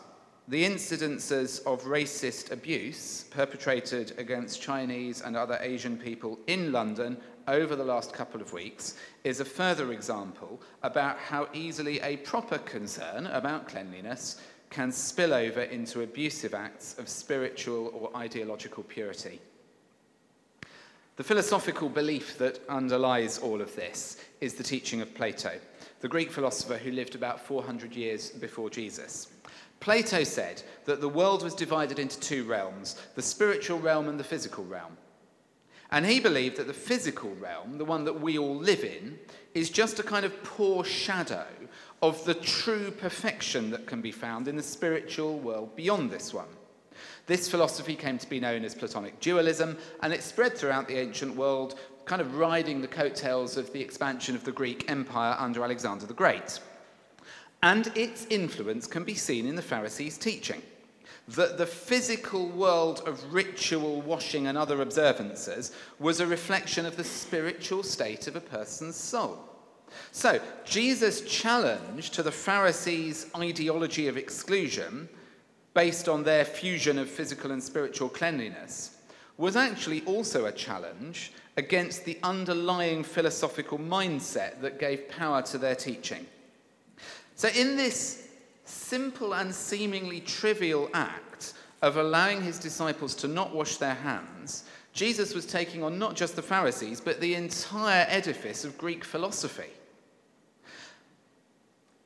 the 0.50 0.66
incidences 0.66 1.64
of 1.66 1.84
racist 1.84 2.52
abuse 2.52 3.26
perpetrated 3.30 4.14
against 4.18 4.62
Chinese 4.62 5.22
and 5.22 5.38
other 5.38 5.60
Asian 5.62 5.96
people 5.96 6.40
in 6.48 6.72
London 6.72 7.18
over 7.50 7.76
the 7.76 7.84
last 7.84 8.14
couple 8.14 8.42
of 8.42 8.54
weeks 8.54 8.96
is 9.24 9.40
a 9.40 9.46
further 9.46 9.92
example 9.92 10.62
about 10.84 11.18
how 11.18 11.48
easily 11.54 12.00
a 12.02 12.18
proper 12.18 12.60
concern 12.60 13.28
about 13.28 13.68
cleanliness 13.68 14.42
can 14.70 14.92
spill 14.92 15.34
over 15.34 15.64
into 15.64 16.02
abusive 16.04 16.54
acts 16.54 16.98
of 17.00 17.10
spiritual 17.10 17.92
or 17.94 18.16
ideological 18.16 18.84
purity. 18.84 19.42
The 21.16 21.24
philosophical 21.24 21.90
belief 21.90 22.38
that 22.38 22.62
underlies 22.70 23.40
all 23.40 23.62
of 23.62 23.76
this 23.76 24.24
is 24.40 24.54
the 24.54 24.64
teaching 24.64 25.02
of 25.02 25.14
Plato. 25.14 25.60
the 26.02 26.08
Greek 26.08 26.32
philosopher 26.32 26.78
who 26.78 26.92
lived 26.92 27.16
about 27.16 27.46
400 27.46 27.94
years 27.94 28.30
before 28.30 28.70
Jesus. 28.70 29.28
Plato 29.80 30.24
said 30.24 30.62
that 30.86 31.02
the 31.02 31.10
world 31.10 31.44
was 31.44 31.54
divided 31.54 32.00
into 32.00 32.20
two 32.20 32.44
realms 32.44 32.96
the 33.16 33.22
spiritual 33.22 33.80
realm 33.80 34.08
and 34.08 34.20
the 34.20 34.24
physical 34.24 34.66
realm. 34.66 34.98
And 35.92 36.06
he 36.06 36.20
believed 36.20 36.58
that 36.58 36.68
the 36.68 36.74
physical 36.74 37.34
realm, 37.36 37.78
the 37.78 37.86
one 37.86 38.04
that 38.06 38.22
we 38.22 38.38
all 38.38 38.56
live 38.56 38.84
in, 38.84 39.18
is 39.56 39.70
just 39.70 40.00
a 40.00 40.04
kind 40.04 40.26
of 40.26 40.44
poor 40.44 40.84
shadow 40.84 41.48
of 42.02 42.24
the 42.26 42.36
true 42.36 42.92
perfection 42.92 43.72
that 43.72 43.88
can 43.88 44.02
be 44.02 44.12
found 44.12 44.48
in 44.48 44.56
the 44.56 44.64
spiritual 44.64 45.40
world 45.40 45.76
beyond 45.76 46.12
this 46.12 46.34
one. 46.34 46.48
This 47.26 47.50
philosophy 47.50 47.96
came 47.96 48.18
to 48.18 48.30
be 48.30 48.40
known 48.40 48.64
as 48.64 48.76
Platonic 48.76 49.20
dualism, 49.20 49.78
and 50.02 50.14
it 50.14 50.22
spread 50.22 50.56
throughout 50.56 50.88
the 50.88 50.98
ancient 50.98 51.36
world, 51.36 51.80
kind 52.06 52.22
of 52.22 52.38
riding 52.38 52.82
the 52.82 52.88
coattails 52.88 53.58
of 53.58 53.72
the 53.74 53.82
expansion 53.82 54.36
of 54.36 54.44
the 54.44 54.52
Greek 54.52 54.90
Empire 54.90 55.36
under 55.40 55.64
Alexander 55.64 56.06
the 56.06 56.14
Great. 56.14 56.60
And 57.64 57.92
its 57.96 58.26
influence 58.30 58.88
can 58.88 59.04
be 59.04 59.16
seen 59.16 59.46
in 59.46 59.56
the 59.56 59.62
Pharisees' 59.62 60.18
teaching 60.18 60.62
that 61.36 61.58
the 61.58 61.66
physical 61.66 62.48
world 62.48 63.02
of 63.06 63.34
ritual 63.34 64.02
washing 64.02 64.48
and 64.48 64.58
other 64.58 64.82
observances 64.82 65.72
was 66.00 66.20
a 66.20 66.28
reflection 66.28 66.86
of 66.86 66.98
the 66.98 67.04
spiritual 67.04 67.84
state 67.84 68.28
of 68.28 68.36
a 68.36 68.42
person's 68.42 68.96
soul. 68.96 69.38
So, 70.12 70.40
Jesus' 70.66 71.22
challenge 71.22 72.12
to 72.12 72.24
the 72.24 72.32
Pharisees' 72.32 73.28
ideology 73.36 74.08
of 74.08 74.18
exclusion 74.18 75.10
based 75.74 76.10
on 76.10 76.24
their 76.24 76.46
fusion 76.46 76.98
of 76.98 77.10
physical 77.10 77.52
and 77.52 77.62
spiritual 77.64 78.10
cleanliness, 78.10 78.98
was 79.38 79.56
actually 79.56 80.02
also 80.06 80.46
a 80.46 80.52
challenge 80.52 81.32
against 81.58 82.06
the 82.06 82.18
underlying 82.24 83.04
philosophical 83.04 83.78
mindset 83.78 84.60
that 84.62 84.80
gave 84.80 85.08
power 85.10 85.42
to 85.42 85.58
their 85.58 85.76
teaching. 85.76 86.26
So, 87.36 87.50
in 87.50 87.78
this 87.78 88.29
simple 88.70 89.34
and 89.34 89.54
seemingly 89.54 90.20
trivial 90.20 90.90
act 90.94 91.54
of 91.82 91.98
allowing 91.98 92.42
his 92.42 92.60
disciples 92.60 93.16
to 93.16 93.28
not 93.28 93.54
wash 93.54 93.78
their 93.78 93.96
hands, 93.96 94.66
Jesus 94.94 95.34
was 95.34 95.46
taking 95.46 95.84
on 95.84 95.98
not 95.98 96.16
just 96.16 96.36
the 96.36 96.42
Pharisees, 96.42 97.00
but 97.00 97.20
the 97.22 97.36
entire 97.36 98.06
edifice 98.10 98.66
of 98.66 98.78
Greek 98.78 99.04
philosophy. 99.04 99.70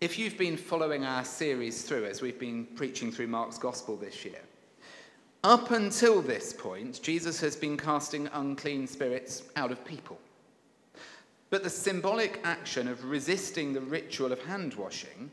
If 0.01 0.19
you've 0.19 0.37
been 0.37 0.57
following 0.57 1.05
our 1.05 1.23
series 1.23 1.83
through 1.83 2.05
as 2.05 2.21
we've 2.21 2.39
been 2.39 2.65
preaching 2.75 3.11
through 3.11 3.27
Mark's 3.27 3.57
Gospel 3.57 3.95
this 3.95 4.25
year, 4.25 4.41
up 5.43 5.71
until 5.71 6.21
this 6.21 6.53
point, 6.53 7.01
Jesus 7.01 7.39
has 7.41 7.55
been 7.55 7.77
casting 7.77 8.29
unclean 8.33 8.87
spirits 8.87 9.43
out 9.55 9.71
of 9.71 9.83
people. 9.85 10.19
But 11.49 11.63
the 11.63 11.69
symbolic 11.69 12.39
action 12.43 12.87
of 12.87 13.03
resisting 13.05 13.73
the 13.73 13.81
ritual 13.81 14.31
of 14.31 14.43
hand 14.43 14.73
washing, 14.73 15.31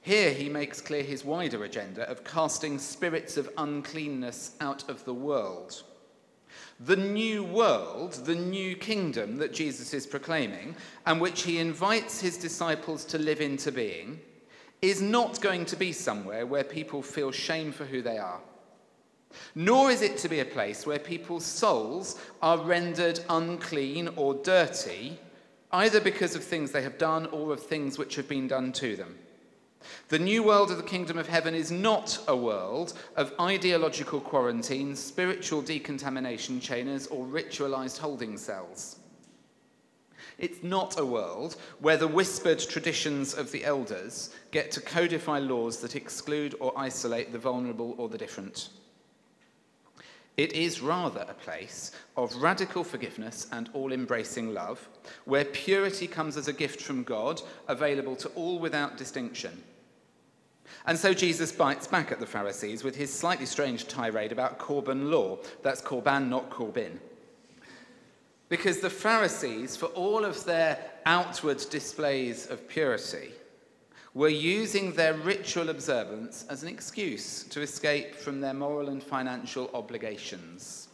here 0.00 0.30
he 0.32 0.48
makes 0.48 0.80
clear 0.80 1.02
his 1.02 1.24
wider 1.24 1.64
agenda 1.64 2.08
of 2.08 2.24
casting 2.24 2.78
spirits 2.78 3.36
of 3.36 3.50
uncleanness 3.58 4.56
out 4.60 4.88
of 4.88 5.04
the 5.04 5.14
world. 5.14 5.82
The 6.80 6.96
new 6.96 7.42
world, 7.42 8.12
the 8.24 8.34
new 8.34 8.76
kingdom 8.76 9.36
that 9.38 9.52
Jesus 9.52 9.92
is 9.92 10.06
proclaiming, 10.06 10.76
and 11.06 11.20
which 11.20 11.42
he 11.42 11.58
invites 11.58 12.20
his 12.20 12.38
disciples 12.38 13.04
to 13.06 13.18
live 13.18 13.40
into 13.40 13.72
being, 13.72 14.20
is 14.80 15.02
not 15.02 15.40
going 15.40 15.64
to 15.66 15.76
be 15.76 15.92
somewhere 15.92 16.46
where 16.46 16.64
people 16.64 17.02
feel 17.02 17.32
shame 17.32 17.72
for 17.72 17.84
who 17.84 18.00
they 18.00 18.18
are. 18.18 18.40
Nor 19.54 19.90
is 19.90 20.02
it 20.02 20.16
to 20.18 20.28
be 20.28 20.40
a 20.40 20.44
place 20.44 20.86
where 20.86 20.98
people's 20.98 21.44
souls 21.44 22.18
are 22.40 22.58
rendered 22.58 23.20
unclean 23.28 24.08
or 24.16 24.34
dirty, 24.34 25.18
either 25.72 26.00
because 26.00 26.34
of 26.34 26.44
things 26.44 26.70
they 26.70 26.82
have 26.82 26.96
done 26.96 27.26
or 27.26 27.52
of 27.52 27.62
things 27.62 27.98
which 27.98 28.14
have 28.16 28.28
been 28.28 28.48
done 28.48 28.72
to 28.72 28.96
them. 28.96 29.18
The 30.08 30.18
new 30.18 30.42
world 30.42 30.70
of 30.70 30.76
the 30.76 30.82
kingdom 30.82 31.18
of 31.18 31.28
heaven 31.28 31.54
is 31.54 31.70
not 31.70 32.18
a 32.26 32.36
world 32.36 32.94
of 33.16 33.32
ideological 33.38 34.20
quarantines, 34.20 34.98
spiritual 34.98 35.62
decontamination 35.62 36.60
chambers, 36.60 37.06
or 37.06 37.26
ritualized 37.26 37.98
holding 37.98 38.36
cells. 38.38 38.96
It's 40.38 40.62
not 40.62 40.98
a 40.98 41.04
world 41.04 41.56
where 41.80 41.96
the 41.96 42.08
whispered 42.08 42.60
traditions 42.60 43.34
of 43.34 43.50
the 43.50 43.64
elders 43.64 44.30
get 44.50 44.70
to 44.72 44.80
codify 44.80 45.40
laws 45.40 45.78
that 45.78 45.96
exclude 45.96 46.54
or 46.60 46.72
isolate 46.78 47.32
the 47.32 47.38
vulnerable 47.38 47.94
or 47.98 48.08
the 48.08 48.18
different. 48.18 48.68
It 50.36 50.52
is 50.52 50.80
rather 50.80 51.26
a 51.28 51.34
place 51.34 51.90
of 52.16 52.36
radical 52.36 52.84
forgiveness 52.84 53.48
and 53.50 53.68
all 53.72 53.92
embracing 53.92 54.54
love, 54.54 54.88
where 55.24 55.44
purity 55.44 56.06
comes 56.06 56.36
as 56.36 56.46
a 56.46 56.52
gift 56.52 56.80
from 56.80 57.02
God, 57.02 57.42
available 57.66 58.14
to 58.16 58.28
all 58.30 58.60
without 58.60 58.96
distinction. 58.96 59.64
And 60.86 60.98
so 60.98 61.12
Jesus 61.12 61.52
bites 61.52 61.86
back 61.86 62.12
at 62.12 62.20
the 62.20 62.26
Pharisees 62.26 62.84
with 62.84 62.96
his 62.96 63.12
slightly 63.12 63.46
strange 63.46 63.88
tirade 63.88 64.32
about 64.32 64.58
Corban 64.58 65.10
law. 65.10 65.38
That's 65.62 65.80
Corban, 65.80 66.30
not 66.30 66.50
Corbyn. 66.50 66.98
Because 68.48 68.80
the 68.80 68.90
Pharisees, 68.90 69.76
for 69.76 69.86
all 69.86 70.24
of 70.24 70.44
their 70.44 70.78
outward 71.04 71.62
displays 71.70 72.46
of 72.46 72.66
purity, 72.68 73.32
were 74.14 74.28
using 74.28 74.92
their 74.92 75.14
ritual 75.14 75.68
observance 75.68 76.44
as 76.48 76.62
an 76.62 76.68
excuse 76.68 77.44
to 77.44 77.60
escape 77.60 78.14
from 78.14 78.40
their 78.40 78.54
moral 78.54 78.88
and 78.88 79.02
financial 79.02 79.70
obligations. 79.74 80.88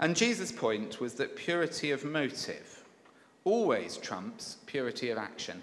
And 0.00 0.16
Jesus' 0.16 0.50
point 0.50 1.00
was 1.00 1.14
that 1.14 1.36
purity 1.36 1.90
of 1.90 2.04
motive 2.04 2.82
always 3.44 3.96
trumps 3.96 4.56
purity 4.66 5.10
of 5.10 5.18
action. 5.18 5.62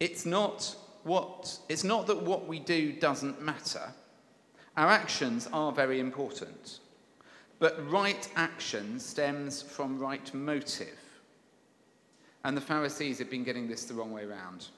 It's 0.00 0.24
not, 0.24 0.74
what, 1.04 1.58
it's 1.68 1.84
not 1.84 2.06
that 2.06 2.22
what 2.22 2.48
we 2.48 2.58
do 2.58 2.92
doesn't 2.92 3.42
matter. 3.42 3.92
Our 4.76 4.88
actions 4.88 5.46
are 5.52 5.72
very 5.72 6.00
important. 6.00 6.80
But 7.58 7.90
right 7.90 8.26
action 8.36 8.98
stems 8.98 9.60
from 9.60 9.98
right 9.98 10.32
motive. 10.32 10.98
And 12.42 12.56
the 12.56 12.62
Pharisees 12.62 13.18
have 13.18 13.28
been 13.28 13.44
getting 13.44 13.68
this 13.68 13.84
the 13.84 13.92
wrong 13.92 14.12
way 14.12 14.24
round. 14.24 14.68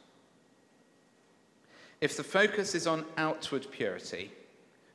If 2.01 2.17
the 2.17 2.25
focus 2.25 2.75
is 2.75 2.89
on 2.89 3.05
outward 3.17 3.71
purity, 3.71 4.33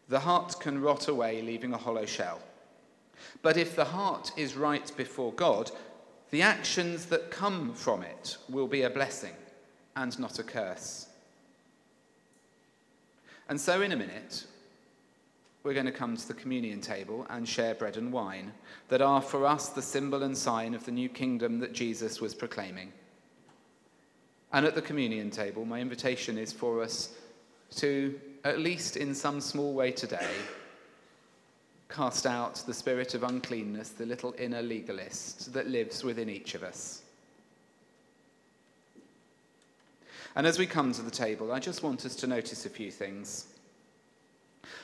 the 0.10 0.20
heart 0.20 0.60
can 0.60 0.82
rot 0.82 1.08
away, 1.08 1.42
leaving 1.42 1.74
a 1.74 1.78
hollow 1.78 2.06
shell. 2.06 2.40
But 3.42 3.56
if 3.56 3.78
the 3.78 3.86
heart 3.86 4.34
is 4.36 4.58
right 4.58 4.92
before 4.98 5.32
God, 5.32 5.72
the 6.32 6.42
actions 6.42 7.06
that 7.06 7.32
come 7.32 7.74
from 7.74 8.04
it 8.04 8.36
will 8.50 8.68
be 8.68 8.82
a 8.82 8.90
blessing 8.90 9.34
and 9.98 10.18
not 10.20 10.40
a 10.40 10.44
curse. 10.44 11.08
And 13.50 13.60
so, 13.60 13.82
in 13.82 13.92
a 13.92 13.98
minute, 13.98 14.46
we're 15.64 15.74
going 15.74 15.86
to 15.86 15.92
come 15.92 16.16
to 16.16 16.28
the 16.28 16.34
communion 16.34 16.80
table 16.80 17.26
and 17.30 17.48
share 17.48 17.76
bread 17.76 17.98
and 17.98 18.14
wine 18.14 18.54
that 18.90 19.02
are 19.02 19.22
for 19.22 19.46
us 19.46 19.70
the 19.70 19.82
symbol 19.82 20.24
and 20.24 20.38
sign 20.38 20.74
of 20.74 20.86
the 20.86 20.92
new 20.92 21.10
kingdom 21.10 21.60
that 21.60 21.74
Jesus 21.74 22.22
was 22.22 22.36
proclaiming. 22.36 22.94
And 24.54 24.66
at 24.66 24.76
the 24.76 24.82
communion 24.82 25.30
table, 25.30 25.66
my 25.66 25.82
invitation 25.82 26.38
is 26.38 26.54
for 26.54 26.82
us 26.82 27.14
to, 27.78 28.18
at 28.46 28.60
least 28.60 28.96
in 28.96 29.14
some 29.14 29.42
small 29.42 29.74
way 29.74 29.92
today, 29.92 30.30
cast 31.90 32.26
out 32.26 32.56
the 32.66 32.74
spirit 32.74 33.14
of 33.14 33.24
uncleanness, 33.24 33.90
the 33.90 34.06
little 34.06 34.36
inner 34.38 34.62
legalist 34.62 35.54
that 35.54 35.68
lives 35.68 36.04
within 36.04 36.30
each 36.30 36.54
of 36.54 36.64
us. 36.64 37.02
And 40.38 40.46
as 40.46 40.60
we 40.60 40.68
come 40.68 40.94
to 40.94 41.02
the 41.02 41.10
table, 41.10 41.52
I 41.52 41.58
just 41.58 41.82
want 41.82 42.06
us 42.06 42.16
to 42.18 42.28
notice 42.28 42.68
a 42.68 42.70
few 42.70 42.92
things. 42.92 43.48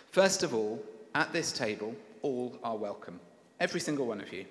First 0.10 0.42
of 0.42 0.56
all, 0.56 0.84
at 1.14 1.32
this 1.32 1.52
table, 1.52 1.96
all 2.24 2.58
are 2.64 2.76
welcome. 2.76 3.20
Every 3.60 3.80
single 3.80 4.08
one 4.08 4.20
of 4.20 4.34
you. 4.34 4.46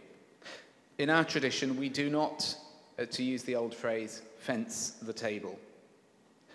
In 0.99 1.11
our 1.11 1.25
tradition, 1.25 1.77
we 1.77 1.88
do 1.88 2.09
not, 2.09 2.55
uh, 3.01 3.07
to 3.07 3.25
use 3.25 3.43
the 3.43 3.57
old 3.57 3.75
phrase, 3.75 4.23
fence 4.38 4.91
the 5.03 5.12
table. 5.12 5.59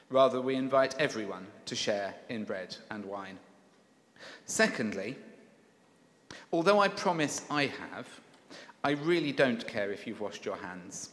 Rather, 0.10 0.40
we 0.40 0.56
invite 0.56 0.96
everyone 0.98 1.46
to 1.66 1.76
share 1.76 2.16
in 2.30 2.46
bread 2.46 2.78
and 2.90 3.04
wine. 3.04 3.38
Secondly, 4.46 5.18
although 6.54 6.80
I 6.80 6.88
promise 6.88 7.42
I 7.52 7.66
have, 7.66 8.08
I 8.82 8.92
really 8.92 9.34
don't 9.34 9.68
care 9.68 9.92
if 9.92 10.08
you've 10.08 10.22
washed 10.22 10.46
your 10.46 10.56
hands. 10.56 11.10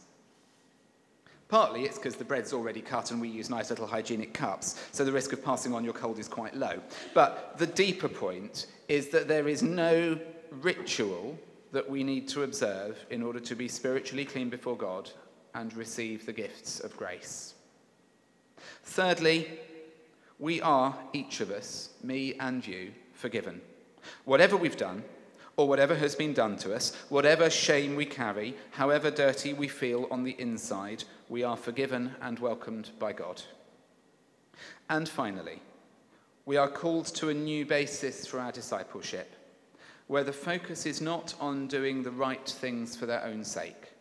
Partly 1.47 1.83
it's 1.83 1.97
because 1.97 2.15
the 2.15 2.25
bread's 2.25 2.53
already 2.53 2.81
cut 2.81 3.11
and 3.11 3.21
we 3.21 3.29
use 3.29 3.49
nice 3.49 3.69
little 3.69 3.85
hygienic 3.85 4.33
cups, 4.33 4.83
so 4.91 5.05
the 5.05 5.11
risk 5.11 5.31
of 5.31 5.43
passing 5.43 5.73
on 5.73 5.83
your 5.83 5.93
cold 5.93 6.17
is 6.17 6.27
quite 6.27 6.55
low. 6.55 6.79
But 7.13 7.57
the 7.57 7.67
deeper 7.67 8.09
point 8.09 8.67
is 8.87 9.09
that 9.09 9.27
there 9.27 9.47
is 9.47 9.61
no 9.61 10.19
ritual 10.49 11.37
that 11.71 11.89
we 11.89 12.03
need 12.03 12.27
to 12.29 12.43
observe 12.43 12.97
in 13.09 13.21
order 13.21 13.39
to 13.39 13.55
be 13.55 13.67
spiritually 13.67 14.25
clean 14.25 14.49
before 14.49 14.77
God 14.77 15.11
and 15.53 15.75
receive 15.75 16.25
the 16.25 16.33
gifts 16.33 16.79
of 16.79 16.95
grace. 16.97 17.53
Thirdly, 18.83 19.59
we 20.39 20.61
are, 20.61 20.97
each 21.13 21.41
of 21.41 21.51
us, 21.51 21.89
me 22.03 22.33
and 22.39 22.65
you, 22.65 22.91
forgiven. 23.13 23.61
Whatever 24.25 24.57
we've 24.57 24.77
done, 24.77 25.03
or 25.57 25.67
whatever 25.67 25.95
has 25.95 26.15
been 26.15 26.33
done 26.33 26.57
to 26.57 26.73
us, 26.73 26.95
whatever 27.09 27.49
shame 27.49 27.95
we 27.95 28.05
carry, 28.05 28.55
however 28.71 29.09
dirty 29.09 29.53
we 29.53 29.67
feel 29.67 30.07
on 30.11 30.23
the 30.23 30.35
inside, 30.39 31.03
we 31.29 31.43
are 31.43 31.57
forgiven 31.57 32.13
and 32.21 32.39
welcomed 32.39 32.89
by 32.99 33.13
God. 33.13 33.41
And 34.89 35.07
finally, 35.07 35.61
we 36.45 36.57
are 36.57 36.67
called 36.67 37.07
to 37.07 37.29
a 37.29 37.33
new 37.33 37.65
basis 37.65 38.27
for 38.27 38.39
our 38.39 38.51
discipleship, 38.51 39.33
where 40.07 40.23
the 40.23 40.33
focus 40.33 40.85
is 40.85 41.01
not 41.01 41.33
on 41.39 41.67
doing 41.67 42.03
the 42.03 42.11
right 42.11 42.47
things 42.47 42.95
for 42.95 43.05
their 43.05 43.23
own 43.23 43.43
sake, 43.43 43.93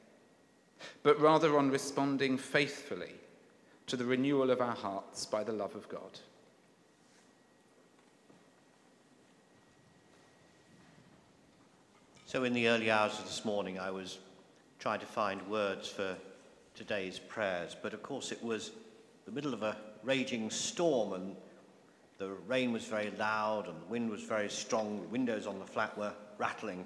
but 1.02 1.18
rather 1.20 1.56
on 1.56 1.70
responding 1.70 2.36
faithfully 2.36 3.14
to 3.86 3.96
the 3.96 4.04
renewal 4.04 4.50
of 4.50 4.60
our 4.60 4.74
hearts 4.74 5.24
by 5.24 5.44
the 5.44 5.52
love 5.52 5.74
of 5.74 5.88
God. 5.88 6.18
So, 12.34 12.42
in 12.42 12.52
the 12.52 12.66
early 12.66 12.90
hours 12.90 13.16
of 13.20 13.26
this 13.26 13.44
morning, 13.44 13.78
I 13.78 13.92
was 13.92 14.18
trying 14.80 14.98
to 14.98 15.06
find 15.06 15.40
words 15.48 15.86
for 15.86 16.16
today's 16.74 17.16
prayers, 17.16 17.76
but 17.80 17.94
of 17.94 18.02
course, 18.02 18.32
it 18.32 18.42
was 18.42 18.72
the 19.24 19.30
middle 19.30 19.54
of 19.54 19.62
a 19.62 19.76
raging 20.02 20.50
storm, 20.50 21.12
and 21.12 21.36
the 22.18 22.30
rain 22.48 22.72
was 22.72 22.86
very 22.86 23.12
loud, 23.20 23.68
and 23.68 23.80
the 23.80 23.86
wind 23.86 24.10
was 24.10 24.24
very 24.24 24.50
strong. 24.50 25.00
The 25.00 25.06
windows 25.06 25.46
on 25.46 25.60
the 25.60 25.64
flat 25.64 25.96
were 25.96 26.12
rattling. 26.36 26.84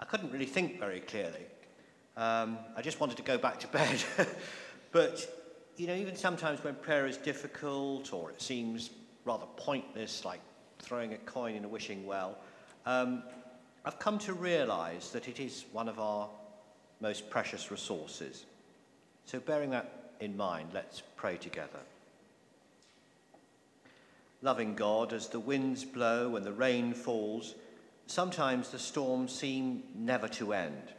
I 0.00 0.04
couldn't 0.04 0.32
really 0.32 0.46
think 0.46 0.80
very 0.80 0.98
clearly. 0.98 1.46
Um, 2.16 2.58
I 2.76 2.82
just 2.82 2.98
wanted 2.98 3.18
to 3.18 3.22
go 3.22 3.38
back 3.38 3.60
to 3.60 3.68
bed. 3.68 4.02
but, 4.90 5.46
you 5.76 5.86
know, 5.86 5.94
even 5.94 6.16
sometimes 6.16 6.64
when 6.64 6.74
prayer 6.74 7.06
is 7.06 7.18
difficult 7.18 8.12
or 8.12 8.32
it 8.32 8.42
seems 8.42 8.90
rather 9.24 9.46
pointless, 9.56 10.24
like 10.24 10.40
throwing 10.80 11.12
a 11.12 11.18
coin 11.18 11.54
in 11.54 11.64
a 11.64 11.68
wishing 11.68 12.04
well, 12.04 12.36
um, 12.84 13.22
I've 13.84 13.98
come 13.98 14.18
to 14.20 14.32
realize 14.32 15.10
that 15.10 15.28
it 15.28 15.40
is 15.40 15.64
one 15.72 15.88
of 15.88 15.98
our 15.98 16.28
most 17.00 17.28
precious 17.30 17.70
resources. 17.70 18.44
So, 19.26 19.40
bearing 19.40 19.70
that 19.70 20.12
in 20.20 20.36
mind, 20.36 20.70
let's 20.72 21.02
pray 21.16 21.36
together. 21.36 21.80
Loving 24.40 24.74
God, 24.74 25.12
as 25.12 25.28
the 25.28 25.40
winds 25.40 25.84
blow 25.84 26.36
and 26.36 26.44
the 26.44 26.52
rain 26.52 26.94
falls, 26.94 27.54
sometimes 28.06 28.68
the 28.70 28.78
storms 28.78 29.32
seem 29.32 29.82
never 29.96 30.28
to 30.28 30.52
end. 30.52 30.92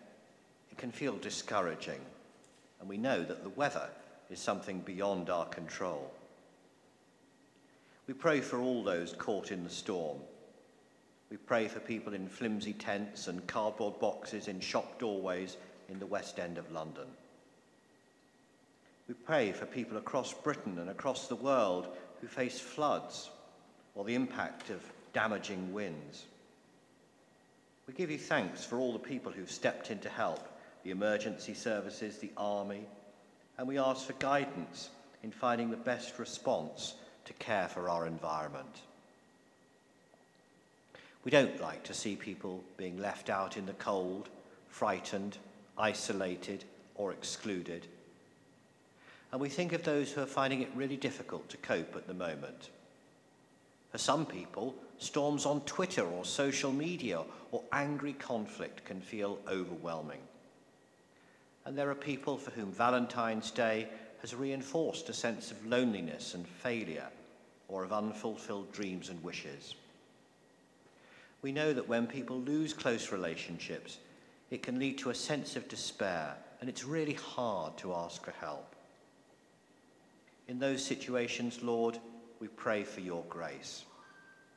It 0.71 0.77
can 0.77 0.91
feel 0.91 1.17
discouraging, 1.17 2.01
and 2.79 2.89
we 2.89 2.97
know 2.97 3.23
that 3.23 3.43
the 3.43 3.49
weather 3.49 3.87
is 4.29 4.39
something 4.39 4.79
beyond 4.79 5.29
our 5.29 5.45
control. 5.45 6.11
We 8.07 8.13
pray 8.13 8.41
for 8.41 8.59
all 8.59 8.83
those 8.83 9.13
caught 9.13 9.51
in 9.51 9.63
the 9.63 9.69
storm 9.69 10.19
we 11.33 11.37
pray 11.37 11.67
for 11.67 11.79
people 11.79 12.13
in 12.13 12.27
flimsy 12.27 12.73
tents 12.73 13.27
and 13.27 13.47
cardboard 13.47 13.99
boxes 13.99 14.47
in 14.47 14.59
shop 14.59 14.99
doorways 14.99 15.57
in 15.89 15.97
the 15.97 16.05
West 16.05 16.37
End 16.37 16.59
of 16.59 16.71
London. 16.71 17.07
We 19.07 19.15
pray 19.15 19.51
for 19.51 19.65
people 19.65 19.97
across 19.97 20.31
Britain 20.31 20.77
and 20.77 20.91
across 20.91 21.27
the 21.27 21.35
world 21.35 21.87
who 22.21 22.27
face 22.27 22.59
floods 22.59 23.31
or 23.95 24.05
the 24.05 24.13
impact 24.13 24.69
of 24.69 24.83
damaging 25.13 25.73
winds. 25.73 26.25
We 27.87 27.95
give 27.95 28.11
you 28.11 28.19
thanks 28.19 28.63
for 28.63 28.77
all 28.77 28.93
the 28.93 28.99
people 28.99 29.31
who've 29.31 29.49
stepped 29.49 29.89
in 29.89 29.97
to 30.01 30.09
help 30.09 30.47
the 30.83 30.91
emergency 30.91 31.55
services, 31.55 32.19
the 32.19 32.31
army, 32.37 32.85
and 33.57 33.67
we 33.67 33.79
ask 33.79 34.05
for 34.05 34.13
guidance 34.19 34.91
in 35.23 35.31
finding 35.31 35.71
the 35.71 35.77
best 35.77 36.19
response 36.19 36.93
to 37.25 37.33
care 37.33 37.69
for 37.69 37.89
our 37.89 38.05
environment. 38.05 38.83
We 41.23 41.31
don't 41.31 41.61
like 41.61 41.83
to 41.83 41.93
see 41.93 42.15
people 42.15 42.63
being 42.75 42.99
left 42.99 43.29
out 43.29 43.55
in 43.55 43.65
the 43.65 43.73
cold, 43.73 44.29
frightened, 44.67 45.37
isolated, 45.77 46.65
or 46.95 47.13
excluded. 47.13 47.87
And 49.31 49.39
we 49.39 49.49
think 49.49 49.71
of 49.71 49.83
those 49.83 50.11
who 50.11 50.21
are 50.21 50.27
finding 50.27 50.61
it 50.61 50.69
really 50.75 50.97
difficult 50.97 51.47
to 51.49 51.57
cope 51.57 51.95
at 51.95 52.07
the 52.07 52.13
moment. 52.13 52.69
For 53.91 53.97
some 53.97 54.25
people, 54.25 54.75
storms 54.97 55.45
on 55.45 55.61
Twitter 55.61 56.03
or 56.03 56.25
social 56.25 56.71
media 56.71 57.21
or 57.51 57.63
angry 57.71 58.13
conflict 58.13 58.83
can 58.83 58.99
feel 58.99 59.39
overwhelming. 59.47 60.21
And 61.65 61.77
there 61.77 61.89
are 61.89 61.95
people 61.95 62.37
for 62.37 62.51
whom 62.51 62.71
Valentine's 62.71 63.49
Day 63.49 63.87
has 64.21 64.35
reinforced 64.35 65.07
a 65.09 65.13
sense 65.13 65.51
of 65.51 65.65
loneliness 65.65 66.33
and 66.33 66.45
failure 66.45 67.07
or 67.69 67.83
of 67.83 67.93
unfulfilled 67.93 68.71
dreams 68.73 69.09
and 69.09 69.23
wishes 69.23 69.75
we 71.43 71.51
know 71.51 71.73
that 71.73 71.87
when 71.87 72.07
people 72.07 72.39
lose 72.39 72.73
close 72.73 73.11
relationships, 73.11 73.99
it 74.49 74.63
can 74.63 74.79
lead 74.79 74.97
to 74.99 75.09
a 75.09 75.15
sense 75.15 75.55
of 75.55 75.67
despair, 75.67 76.35
and 76.61 76.69
it's 76.69 76.85
really 76.85 77.13
hard 77.13 77.77
to 77.77 77.93
ask 77.93 78.23
for 78.23 78.31
help. 78.31 78.75
In 80.47 80.57
those 80.57 80.83
situations, 80.83 81.61
Lord, 81.61 81.99
we 82.39 82.47
pray 82.47 82.83
for 82.83 83.01
your 83.01 83.23
grace. 83.29 83.83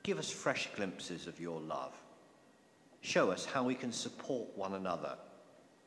Give 0.05 0.18
us 0.18 0.31
fresh 0.31 0.68
glimpses 0.77 1.27
of 1.27 1.40
your 1.40 1.61
love. 1.61 1.92
Show 3.01 3.33
us 3.33 3.44
how 3.44 3.64
we 3.64 3.75
can 3.75 3.92
support 3.92 4.57
one 4.57 4.75
another. 4.75 5.16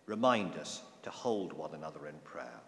Remind 0.06 0.56
us 0.56 0.82
to 1.04 1.10
hold 1.10 1.54
one 1.54 1.74
another 1.76 2.08
in 2.08 2.16
prayer. 2.26 2.60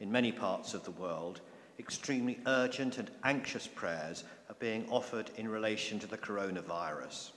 In 0.00 0.10
many 0.10 0.32
parts 0.32 0.72
of 0.72 0.84
the 0.84 0.90
world, 0.92 1.42
extremely 1.78 2.38
urgent 2.46 2.96
and 2.96 3.10
anxious 3.24 3.66
prayers 3.66 4.24
are 4.50 4.56
being 4.58 4.84
offered 4.90 5.30
in 5.36 5.48
relation 5.48 6.00
to 6.00 6.08
the 6.08 6.18
coronavirus. 6.18 7.30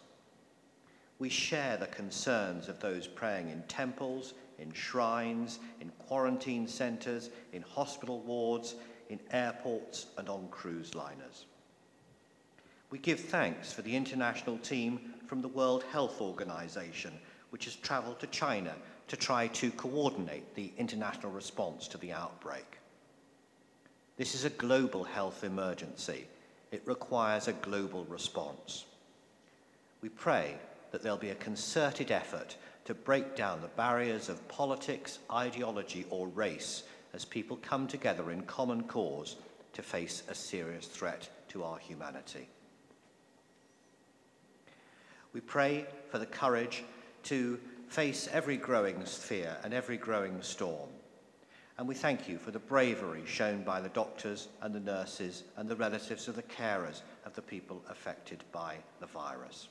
We 1.19 1.30
share 1.30 1.78
the 1.78 1.86
concerns 1.86 2.67
of 2.67 2.80
those 2.80 3.06
praying 3.06 3.49
in 3.49 3.62
temples, 3.67 4.34
in 4.58 4.73
shrines, 4.73 5.60
in 5.80 5.91
quarantine 6.08 6.67
centres, 6.67 7.30
in 7.54 7.62
hospital 7.62 8.21
wards, 8.21 8.76
in 9.10 9.19
airports, 9.30 10.08
and 10.17 10.28
on 10.28 10.47
cruise 10.49 10.95
liners. 10.95 11.45
We 12.89 12.97
give 12.97 13.19
thanks 13.19 13.71
for 13.71 13.84
the 13.84 13.95
international 13.95 14.58
team 14.58 15.13
from 15.28 15.43
the 15.43 15.47
World 15.47 15.84
Health 15.91 16.19
Organization, 16.19 17.13
which 17.52 17.65
has 17.65 17.76
travelled 17.76 18.19
to 18.21 18.28
China 18.28 18.73
to 19.08 19.15
try 19.15 19.47
to 19.49 19.69
coordinate 19.71 20.56
the 20.56 20.71
international 20.80 21.32
response 21.32 21.88
to 21.89 21.99
the 21.99 22.12
outbreak. 22.12 22.80
This 24.17 24.34
is 24.34 24.45
a 24.45 24.49
global 24.49 25.04
health 25.04 25.43
emergency. 25.43 26.26
It 26.73 26.81
requires 26.88 27.47
a 27.47 27.53
global 27.53 28.03
response. 28.05 28.86
We 30.01 30.09
pray 30.09 30.55
that 30.89 31.03
there'll 31.03 31.19
be 31.19 31.29
a 31.29 31.36
concerted 31.36 32.09
effort 32.09 32.57
to 32.86 32.95
break 32.95 33.36
down 33.36 33.62
the 33.62 33.67
barriers 33.67 34.27
of 34.27 34.47
politics, 34.47 35.19
ideology, 35.31 36.07
or 36.09 36.27
race 36.29 36.81
as 37.13 37.25
people 37.25 37.57
come 37.57 37.86
together 37.86 38.31
in 38.31 38.41
common 38.41 38.86
cause 38.86 39.36
to 39.73 39.83
face 39.83 40.23
a 40.27 40.33
serious 40.33 40.88
threat 40.88 41.29
to 41.49 41.63
our 41.63 41.77
humanity. 41.77 42.49
We 45.31 45.41
pray 45.41 45.86
for 46.09 46.17
the 46.17 46.25
courage 46.25 46.83
to 47.25 47.59
face 47.88 48.27
every 48.31 48.57
growing 48.57 48.99
fear 49.03 49.57
and 49.63 49.75
every 49.75 49.97
growing 49.97 50.41
storm 50.41 50.89
and 51.77 51.88
we 51.88 51.95
thank 51.95 52.29
you 52.29 52.38
for 52.38 52.51
the 52.51 52.59
bravery 52.59 53.23
shown 53.25 53.63
by 53.63 53.81
the 53.81 53.89
doctors 53.89 54.47
and 54.62 54.73
the 54.73 54.79
nurses 54.79 55.43
and 55.57 55.67
the 55.67 55.75
relatives 55.75 56.27
of 56.27 56.36
the 56.36 56.43
carers 56.43 57.01
of 57.25 57.33
the 57.33 57.41
people 57.41 57.81
affected 57.89 58.43
by 58.51 58.75
the 58.99 59.07
virus. 59.07 59.69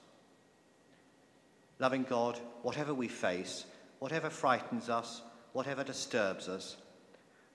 Loving 1.78 2.02
God, 2.02 2.38
whatever 2.62 2.92
we 2.92 3.08
face, 3.08 3.66
whatever 4.00 4.30
frightens 4.30 4.88
us, 4.88 5.22
whatever 5.52 5.84
disturbs 5.84 6.48
us, 6.48 6.76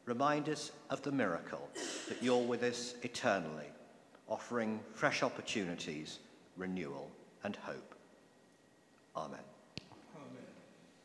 remind 0.05 0.47
us 0.47 0.71
of 0.89 1.01
the 1.01 1.11
miracle 1.11 1.67
that 2.07 2.23
you're 2.23 2.41
with 2.41 2.63
us 2.63 2.95
eternally, 3.03 3.67
offering 4.29 4.79
fresh 4.93 5.23
opportunities, 5.23 6.19
renewal, 6.55 7.11
and 7.43 7.55
hope. 7.57 7.95
Amen. 9.15 9.56